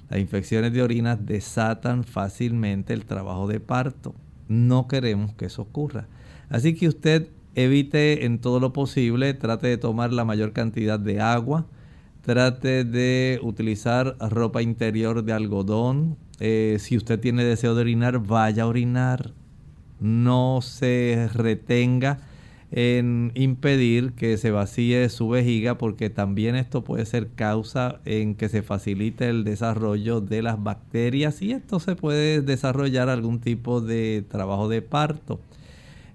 [0.08, 4.16] Las infecciones de orina desatan fácilmente el trabajo de parto.
[4.48, 6.08] No queremos que eso ocurra.
[6.48, 11.20] Así que usted evite en todo lo posible, trate de tomar la mayor cantidad de
[11.20, 11.66] agua,
[12.22, 16.16] trate de utilizar ropa interior de algodón.
[16.40, 19.34] Eh, si usted tiene deseo de orinar, vaya a orinar.
[20.00, 22.18] No se retenga
[22.72, 28.48] en impedir que se vacíe su vejiga porque también esto puede ser causa en que
[28.48, 34.24] se facilite el desarrollo de las bacterias y esto se puede desarrollar algún tipo de
[34.28, 35.40] trabajo de parto.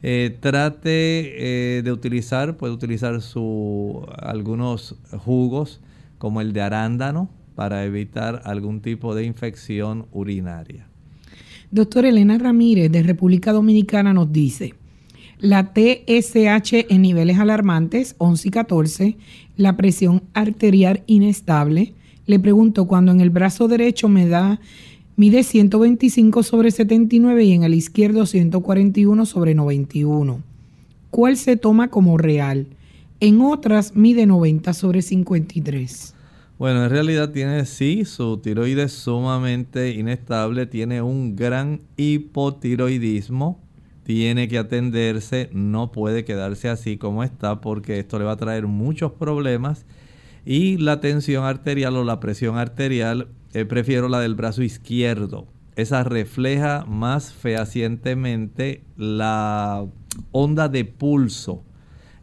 [0.01, 5.81] Eh, trate eh, de utilizar, puede utilizar su, algunos jugos
[6.17, 10.87] como el de arándano para evitar algún tipo de infección urinaria.
[11.75, 14.75] Doctor Elena Ramírez de República Dominicana nos dice,
[15.39, 19.17] la TSH en niveles alarmantes, 11 y 14,
[19.57, 21.93] la presión arterial inestable.
[22.27, 24.61] Le pregunto, cuando en el brazo derecho me da
[25.17, 30.41] Mide 125 sobre 79 y en el izquierdo 141 sobre 91.
[31.11, 32.67] ¿Cuál se toma como real?
[33.19, 36.14] En otras mide 90 sobre 53.
[36.57, 43.61] Bueno, en realidad tiene sí, su tiroides sumamente inestable, tiene un gran hipotiroidismo,
[44.03, 48.67] tiene que atenderse, no puede quedarse así como está porque esto le va a traer
[48.67, 49.85] muchos problemas
[50.45, 55.47] y la tensión arterial o la presión arterial eh, prefiero la del brazo izquierdo.
[55.75, 59.85] Esa refleja más fehacientemente la
[60.31, 61.63] onda de pulso,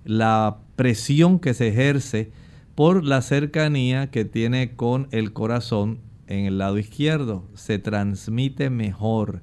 [0.07, 2.31] la presión que se ejerce
[2.75, 7.45] por la cercanía que tiene con el corazón en el lado izquierdo.
[7.55, 9.43] Se transmite mejor.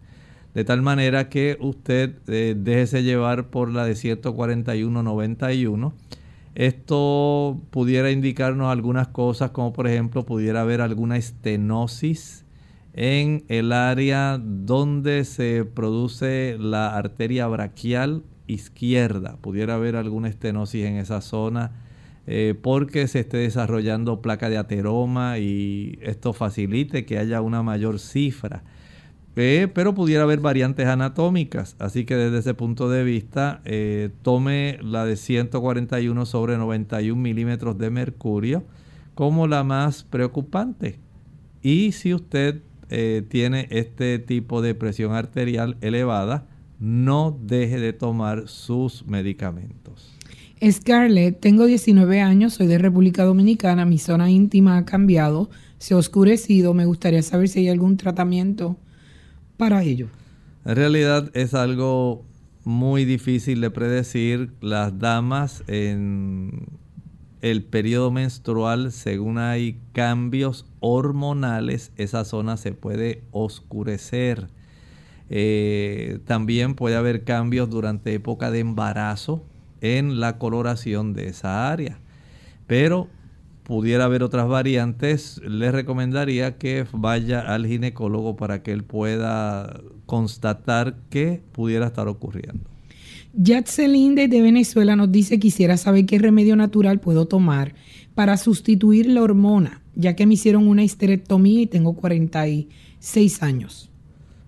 [0.53, 5.93] De tal manera que usted eh, déjese llevar por la de 141.91
[6.59, 12.43] esto pudiera indicarnos algunas cosas, como por ejemplo pudiera haber alguna estenosis
[12.93, 19.38] en el área donde se produce la arteria braquial izquierda.
[19.39, 21.71] Pudiera haber alguna estenosis en esa zona.
[22.32, 27.97] Eh, porque se esté desarrollando placa de ateroma y esto facilite que haya una mayor
[27.97, 28.61] cifra.
[29.36, 34.77] Eh, pero pudiera haber variantes anatómicas, así que desde ese punto de vista eh, tome
[34.84, 38.63] la de 141 sobre 91 milímetros de mercurio
[39.15, 40.99] como la más preocupante.
[41.63, 42.61] Y si usted
[43.27, 46.47] tiene este tipo de presión arterial elevada,
[46.80, 50.18] no deje de tomar sus medicamentos.
[50.62, 55.97] Scarlett, tengo 19 años, soy de República Dominicana, mi zona íntima ha cambiado, se ha
[55.97, 58.76] oscurecido, me gustaría saber si hay algún tratamiento
[59.55, 60.10] para ello.
[60.66, 62.26] En realidad es algo
[62.66, 64.51] muy difícil de predecir.
[64.60, 66.68] Las damas en
[67.41, 74.49] el periodo menstrual, según hay cambios hormonales, esa zona se puede oscurecer.
[75.30, 79.45] Eh, también puede haber cambios durante época de embarazo
[79.82, 81.99] en la coloración de esa área.
[82.67, 83.07] Pero
[83.63, 90.95] pudiera haber otras variantes, le recomendaría que vaya al ginecólogo para que él pueda constatar
[91.09, 92.69] qué pudiera estar ocurriendo.
[93.34, 97.75] Yatzelin de Venezuela nos dice quisiera saber qué remedio natural puedo tomar
[98.15, 103.91] para sustituir la hormona, ya que me hicieron una histerectomía y tengo 46 años.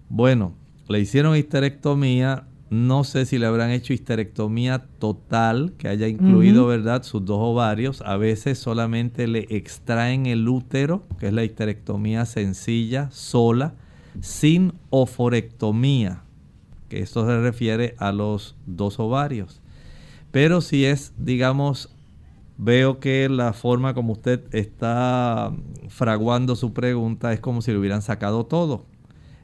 [0.09, 0.55] Bueno,
[0.89, 7.03] le hicieron histerectomía, no sé si le habrán hecho histerectomía total, que haya incluido, ¿verdad?,
[7.03, 8.01] sus dos ovarios.
[8.01, 13.73] A veces solamente le extraen el útero, que es la histerectomía sencilla, sola,
[14.21, 16.21] sin oforectomía,
[16.87, 19.61] que esto se refiere a los dos ovarios.
[20.31, 21.93] Pero si es, digamos,
[22.57, 25.51] veo que la forma como usted está
[25.89, 28.85] fraguando su pregunta es como si le hubieran sacado todo.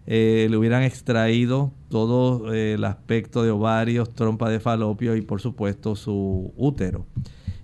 [0.06, 5.42] Eh, le hubieran extraído todo eh, el aspecto de ovarios, trompa de falopio y por
[5.42, 7.06] supuesto su útero.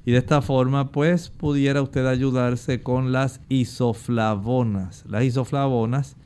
[0.05, 5.05] Y de esta forma pues pudiera usted ayudarse con las isoflavonas.
[5.07, 6.17] Las isoflavonas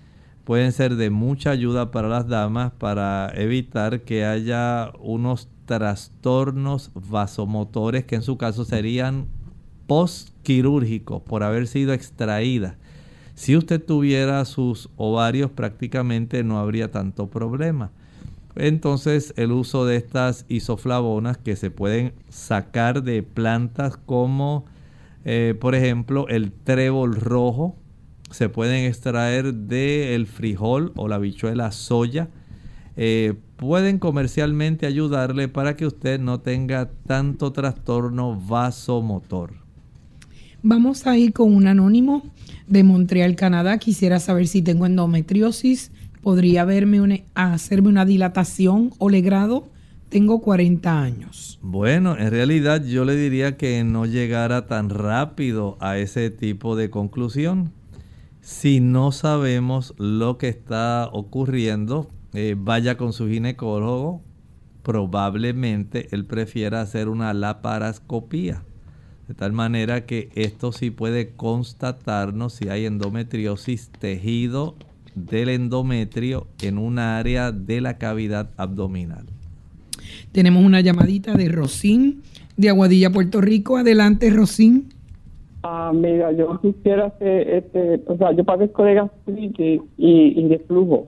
[0.44, 8.06] pueden ser de mucha ayuda para las damas para evitar que haya unos trastornos vasomotores
[8.06, 9.28] que en su caso serían
[9.88, 12.76] postquirúrgicos por haber sido extraídas
[13.38, 17.92] si usted tuviera sus ovarios prácticamente no habría tanto problema.
[18.56, 24.66] Entonces el uso de estas isoflavonas que se pueden sacar de plantas como
[25.24, 27.76] eh, por ejemplo el trébol rojo,
[28.32, 32.30] se pueden extraer del frijol o la bichuela soya.
[32.96, 39.54] Eh, pueden comercialmente ayudarle para que usted no tenga tanto trastorno vasomotor.
[40.64, 42.24] Vamos a ir con un anónimo
[42.68, 43.78] de Montreal, Canadá.
[43.78, 45.92] Quisiera saber si tengo endometriosis.
[46.22, 49.70] ¿Podría verme hacerme una dilatación o legrado?
[50.10, 51.60] Tengo 40 años.
[51.62, 56.90] Bueno, en realidad yo le diría que no llegara tan rápido a ese tipo de
[56.90, 57.72] conclusión.
[58.42, 64.22] Si no sabemos lo que está ocurriendo, eh, vaya con su ginecólogo.
[64.84, 68.64] Probablemente él prefiera hacer una laparoscopía
[69.28, 74.76] de tal manera que esto sí puede constatarnos si hay endometriosis, tejido
[75.16, 79.26] del endometrio en un área de la cavidad abdominal.
[80.32, 82.22] Tenemos una llamadita de Rosín
[82.56, 83.78] de Aguadilla, Puerto Rico.
[83.78, 84.90] Adelante, Rosín.
[85.64, 90.60] Ah, mira, yo quisiera hacer, este, o sea, yo padezco de gastritis y, y de
[90.60, 91.08] flujo.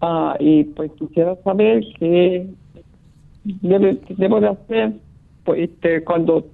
[0.00, 2.46] Ah, y pues quisiera saber qué
[3.44, 4.92] debo de hacer
[5.44, 6.46] pues, este, cuando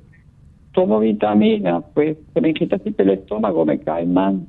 [0.77, 4.43] tomo vitamina, pues se me quita siempre el estómago, me cae mal.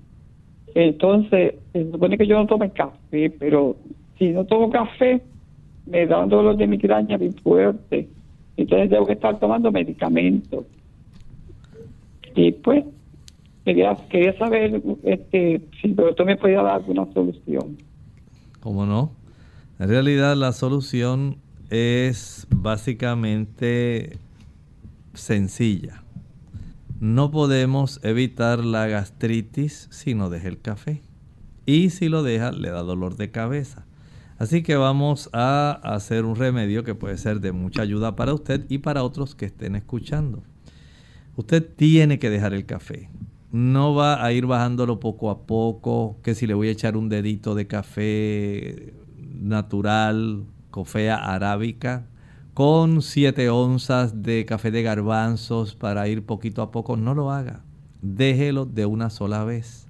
[0.76, 3.78] Entonces, se supone que yo no tome café, pero
[4.20, 5.22] si no tomo café,
[5.86, 8.10] me da un dolor de migraña muy fuerte.
[8.58, 10.66] Entonces tengo que estar tomando medicamentos.
[12.36, 12.84] Y pues,
[13.64, 17.78] quería, quería saber este, si tú me podía dar alguna solución.
[18.60, 19.12] ¿Cómo no?
[19.80, 21.38] En realidad la solución
[21.70, 24.18] es básicamente
[25.14, 26.04] sencilla.
[27.00, 31.04] No podemos evitar la gastritis si no deja el café.
[31.68, 33.86] Y si lo deja, le da dolor de cabeza.
[34.40, 38.66] Así que vamos a hacer un remedio que puede ser de mucha ayuda para usted
[38.68, 40.42] y para otros que estén escuchando.
[41.36, 43.12] Usted tiene que dejar el café.
[43.52, 47.10] No va a ir bajándolo poco a poco, que si le voy a echar un
[47.10, 48.94] dedito de café
[49.40, 52.08] natural, cofea arábica,
[52.58, 57.64] con 7 onzas de café de garbanzos para ir poquito a poco, no lo haga.
[58.02, 59.86] Déjelo de una sola vez.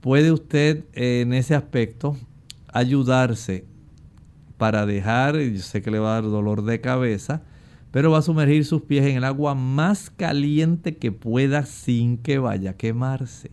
[0.00, 2.16] Puede usted en ese aspecto
[2.66, 3.64] ayudarse
[4.58, 7.44] para dejar, yo sé que le va a dar dolor de cabeza,
[7.92, 12.38] pero va a sumergir sus pies en el agua más caliente que pueda sin que
[12.38, 13.52] vaya a quemarse,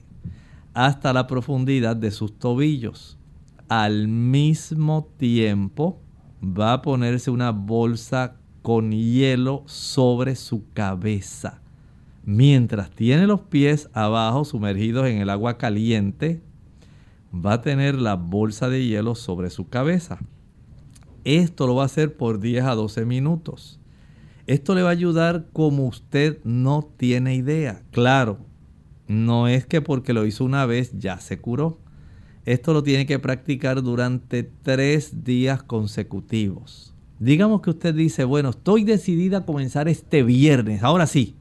[0.74, 3.20] hasta la profundidad de sus tobillos.
[3.68, 6.01] Al mismo tiempo
[6.43, 11.61] va a ponerse una bolsa con hielo sobre su cabeza.
[12.25, 16.41] Mientras tiene los pies abajo sumergidos en el agua caliente,
[17.33, 20.19] va a tener la bolsa de hielo sobre su cabeza.
[21.23, 23.79] Esto lo va a hacer por 10 a 12 minutos.
[24.47, 27.83] Esto le va a ayudar como usted no tiene idea.
[27.91, 28.39] Claro,
[29.07, 31.79] no es que porque lo hizo una vez ya se curó.
[32.50, 36.95] Esto lo tiene que practicar durante tres días consecutivos.
[37.20, 41.36] Digamos que usted dice, bueno, estoy decidida a comenzar este viernes, ahora sí.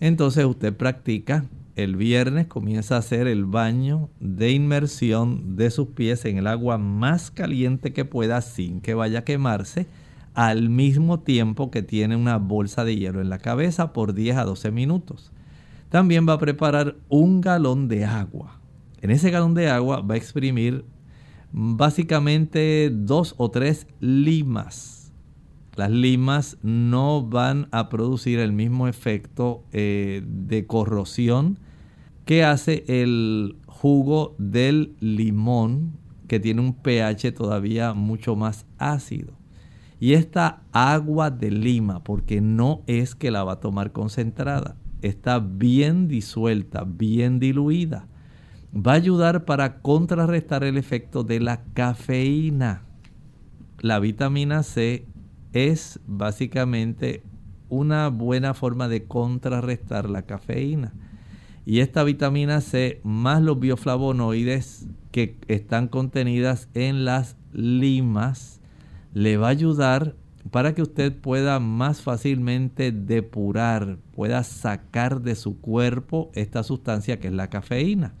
[0.00, 1.44] Entonces usted practica
[1.76, 6.76] el viernes, comienza a hacer el baño de inmersión de sus pies en el agua
[6.76, 9.86] más caliente que pueda sin que vaya a quemarse
[10.34, 14.44] al mismo tiempo que tiene una bolsa de hielo en la cabeza por 10 a
[14.44, 15.30] 12 minutos.
[15.88, 18.55] También va a preparar un galón de agua.
[19.06, 20.84] En ese galón de agua va a exprimir
[21.52, 25.12] básicamente dos o tres limas.
[25.76, 31.60] Las limas no van a producir el mismo efecto eh, de corrosión
[32.24, 35.92] que hace el jugo del limón
[36.26, 39.34] que tiene un pH todavía mucho más ácido.
[40.00, 45.38] Y esta agua de lima, porque no es que la va a tomar concentrada, está
[45.38, 48.08] bien disuelta, bien diluida.
[48.76, 52.82] Va a ayudar para contrarrestar el efecto de la cafeína.
[53.80, 55.06] La vitamina C
[55.54, 57.22] es básicamente
[57.70, 60.92] una buena forma de contrarrestar la cafeína.
[61.64, 68.60] Y esta vitamina C más los bioflavonoides que están contenidas en las limas
[69.14, 70.16] le va a ayudar
[70.50, 77.28] para que usted pueda más fácilmente depurar, pueda sacar de su cuerpo esta sustancia que
[77.28, 78.12] es la cafeína.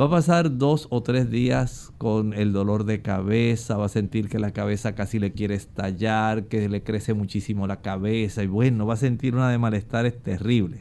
[0.00, 4.28] Va a pasar dos o tres días con el dolor de cabeza, va a sentir
[4.28, 8.86] que la cabeza casi le quiere estallar, que le crece muchísimo la cabeza y bueno,
[8.86, 10.80] va a sentir una de malestares terribles.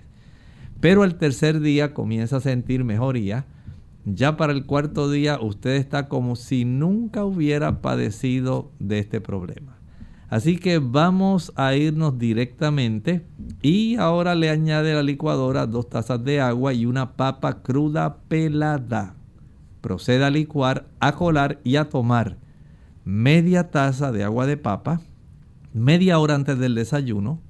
[0.80, 3.46] Pero al tercer día comienza a sentir mejoría
[4.06, 9.81] ya para el cuarto día usted está como si nunca hubiera padecido de este problema.
[10.32, 13.26] Así que vamos a irnos directamente
[13.62, 18.16] y ahora le añade a la licuadora dos tazas de agua y una papa cruda
[18.30, 19.16] pelada.
[19.82, 22.38] Proceda a licuar, a colar y a tomar
[23.04, 25.02] media taza de agua de papa,
[25.74, 27.42] media hora antes del desayuno,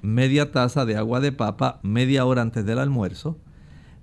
[0.00, 3.36] media taza de agua de papa, media hora antes del almuerzo,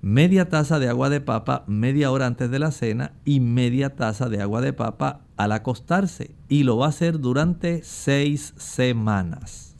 [0.08, 4.30] media taza de agua de papa media hora antes de la cena y media taza
[4.30, 6.32] de agua de papa al acostarse.
[6.47, 9.76] Y lo va a hacer durante seis semanas.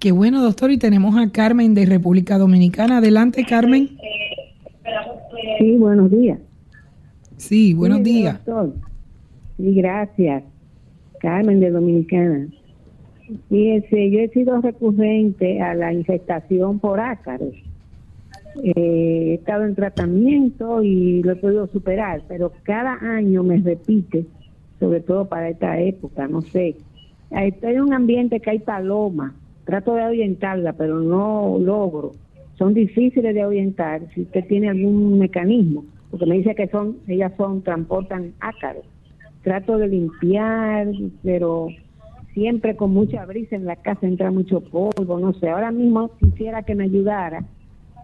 [0.00, 0.72] Qué bueno, doctor.
[0.72, 2.98] Y tenemos a Carmen de República Dominicana.
[2.98, 3.90] Adelante, Carmen.
[5.58, 6.40] Sí, buenos días.
[7.36, 8.44] Sí, buenos días.
[8.44, 8.74] Doctor.
[9.56, 10.42] Sí, gracias.
[11.20, 12.48] Carmen de Dominicana.
[13.48, 17.54] Fíjese, yo he sido recurrente a la infestación por ácaros
[18.62, 24.26] eh, he estado en tratamiento y lo he podido superar, pero cada año me repite,
[24.78, 26.76] sobre todo para esta época, no sé.
[27.30, 29.32] Estoy en un ambiente que hay palomas,
[29.64, 32.12] trato de ahuyentarla, pero no logro.
[32.58, 37.32] Son difíciles de ahuyentar si usted tiene algún mecanismo, porque me dice que son, ellas
[37.36, 38.84] son, transportan ácaros.
[39.42, 40.88] Trato de limpiar,
[41.24, 41.68] pero
[42.34, 45.48] siempre con mucha brisa en la casa entra mucho polvo, no sé.
[45.48, 47.44] Ahora mismo quisiera que me ayudara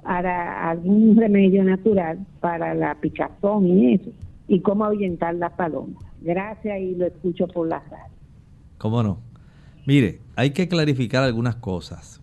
[0.08, 4.10] para algún remedio natural para la picazón y eso,
[4.48, 6.00] y cómo ahuyentar la paloma.
[6.22, 8.14] Gracias y lo escucho por la radio.
[8.78, 9.18] ¿Cómo no?
[9.86, 12.22] Mire, hay que clarificar algunas cosas.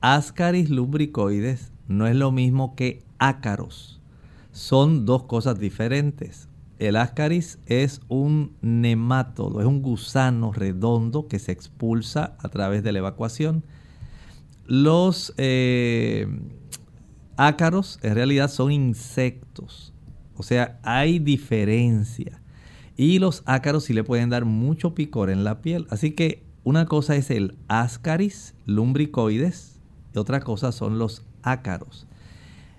[0.00, 4.00] Ascaris lumbricoides no es lo mismo que ácaros.
[4.52, 6.48] Son dos cosas diferentes.
[6.78, 12.92] El ascaris es un nemátodo, es un gusano redondo que se expulsa a través de
[12.92, 13.64] la evacuación.
[14.68, 16.28] Los eh,
[17.36, 19.92] ácaros en realidad son insectos.
[20.36, 22.40] O sea, hay diferencia.
[22.96, 25.86] Y los ácaros sí le pueden dar mucho picor en la piel.
[25.90, 29.80] Así que una cosa es el ascaris lumbricoides
[30.14, 32.06] y otra cosa son los ácaros.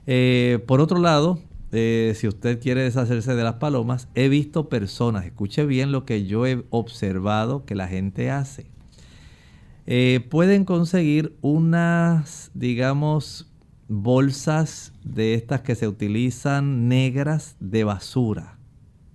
[0.07, 1.39] Eh, por otro lado,
[1.71, 6.25] eh, si usted quiere deshacerse de las palomas, he visto personas, escuche bien lo que
[6.25, 8.67] yo he observado que la gente hace.
[9.85, 13.51] Eh, pueden conseguir unas, digamos,
[13.87, 18.57] bolsas de estas que se utilizan negras de basura,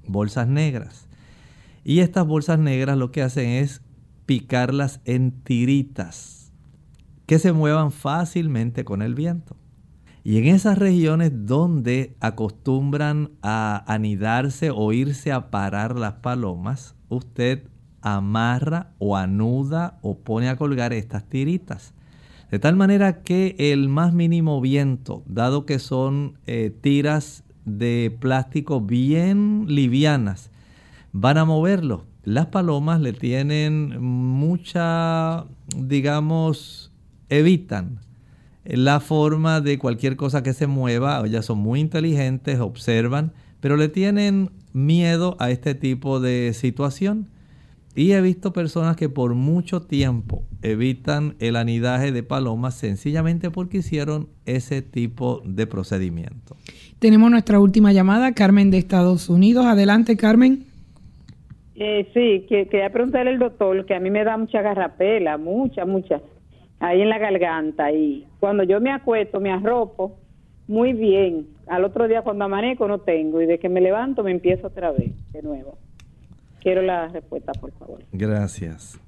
[0.07, 1.09] bolsas negras.
[1.85, 3.83] Y estas bolsas negras lo que hacen es
[4.27, 6.53] picarlas en tiritas.
[7.27, 9.55] que se muevan fácilmente con el viento.
[10.25, 17.69] Y en esas regiones donde acostumbran a anidarse o irse a parar las palomas, usted
[18.01, 21.93] amarra o anuda o pone a colgar estas tiritas.
[22.51, 28.81] De tal manera que el más mínimo viento, dado que son eh, tiras de plástico
[28.81, 30.51] bien livianas,
[31.13, 32.07] van a moverlo.
[32.25, 35.45] Las palomas le tienen mucha,
[35.77, 36.91] digamos,
[37.29, 38.01] evitan
[38.65, 41.23] la forma de cualquier cosa que se mueva.
[41.25, 47.29] Ellas son muy inteligentes, observan, pero le tienen miedo a este tipo de situación.
[47.99, 53.79] Y he visto personas que por mucho tiempo evitan el anidaje de palomas sencillamente porque
[53.79, 56.55] hicieron ese tipo de procedimiento.
[57.01, 59.67] Tenemos nuestra última llamada, Carmen de Estados Unidos.
[59.67, 60.63] Adelante, Carmen.
[61.75, 65.85] Eh, sí, que quería preguntarle al doctor que a mí me da mucha garrapela, mucha,
[65.85, 66.21] mucha,
[66.79, 67.91] ahí en la garganta.
[67.91, 70.15] Y cuando yo me acuesto, me arropo
[70.69, 71.49] muy bien.
[71.67, 74.93] Al otro día cuando amanezco no tengo y de que me levanto me empiezo otra
[74.93, 75.79] vez, de nuevo.
[76.61, 78.05] Quiero la respuesta, por favor.
[78.13, 79.01] Gracias.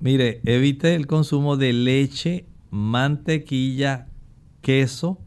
[0.00, 4.08] Mire, evite el consumo de leche, mantequilla,
[4.60, 5.18] queso,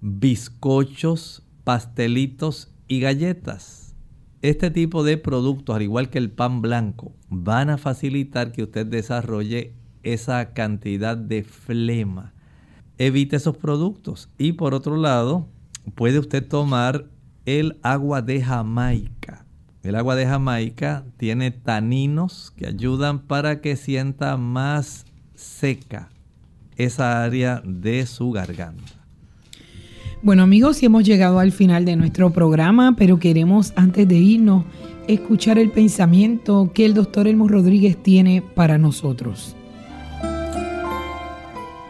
[0.00, 3.94] bizcochos, pastelitos y galletas.
[4.42, 8.86] Este tipo de productos, al igual que el pan blanco, van a facilitar que usted
[8.86, 12.34] desarrolle esa cantidad de flema.
[12.98, 14.28] Evite esos productos.
[14.38, 15.48] Y por otro lado,
[15.94, 17.06] puede usted tomar
[17.46, 19.46] el agua de Jamaica.
[19.82, 26.08] El agua de Jamaica tiene taninos que ayudan para que sienta más seca
[26.76, 28.84] esa área de su garganta.
[30.22, 34.64] Bueno amigos, y hemos llegado al final de nuestro programa, pero queremos antes de irnos
[35.08, 39.56] escuchar el pensamiento que el doctor Elmo Rodríguez tiene para nosotros.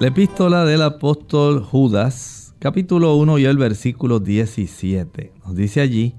[0.00, 6.14] La epístola del apóstol Judas, capítulo 1 y el versículo 17, nos dice allí,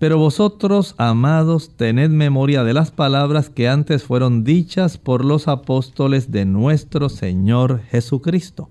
[0.00, 6.32] pero vosotros, amados, tened memoria de las palabras que antes fueron dichas por los apóstoles
[6.32, 8.68] de nuestro Señor Jesucristo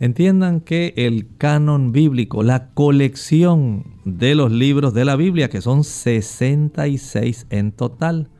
[0.00, 5.84] Entiendan que el canon bíblico, la colección de los libros de la Biblia, que son
[5.84, 8.30] 66 en total,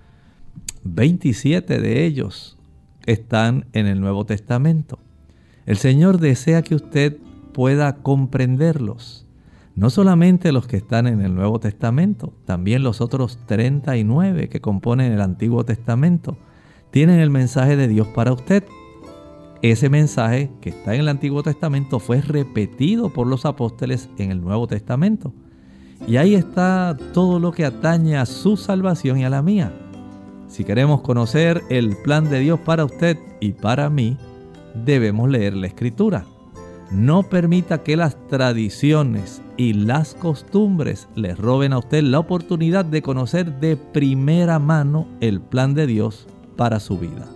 [0.84, 2.56] 27 de ellos
[3.04, 5.00] están en el Nuevo Testamento.
[5.66, 7.18] El Señor desea que usted
[7.52, 9.26] pueda comprenderlos.
[9.74, 15.12] No solamente los que están en el Nuevo Testamento, también los otros 39 que componen
[15.12, 16.36] el Antiguo Testamento
[16.90, 18.64] tienen el mensaje de Dios para usted.
[19.62, 24.40] Ese mensaje que está en el Antiguo Testamento fue repetido por los apóstoles en el
[24.40, 25.32] Nuevo Testamento.
[26.06, 29.72] Y ahí está todo lo que atañe a su salvación y a la mía.
[30.48, 34.16] Si queremos conocer el plan de Dios para usted y para mí,
[34.74, 36.24] debemos leer la Escritura.
[36.90, 43.02] No permita que las tradiciones y las costumbres le roben a usted la oportunidad de
[43.02, 47.28] conocer de primera mano el plan de Dios para su vida.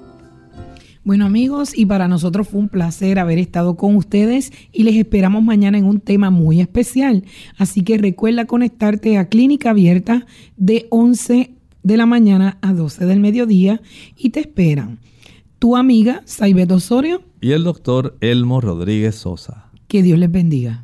[1.05, 5.43] Bueno amigos, y para nosotros fue un placer haber estado con ustedes y les esperamos
[5.43, 7.25] mañana en un tema muy especial.
[7.59, 10.25] Así que recuerda conectarte a Clínica Abierta
[10.57, 11.51] de 11
[11.83, 13.83] de la mañana a 12 del mediodía
[14.16, 14.99] y te esperan
[15.59, 19.70] tu amiga Saibet Osorio y el doctor Elmo Rodríguez Sosa.
[19.89, 20.84] Que Dios les bendiga.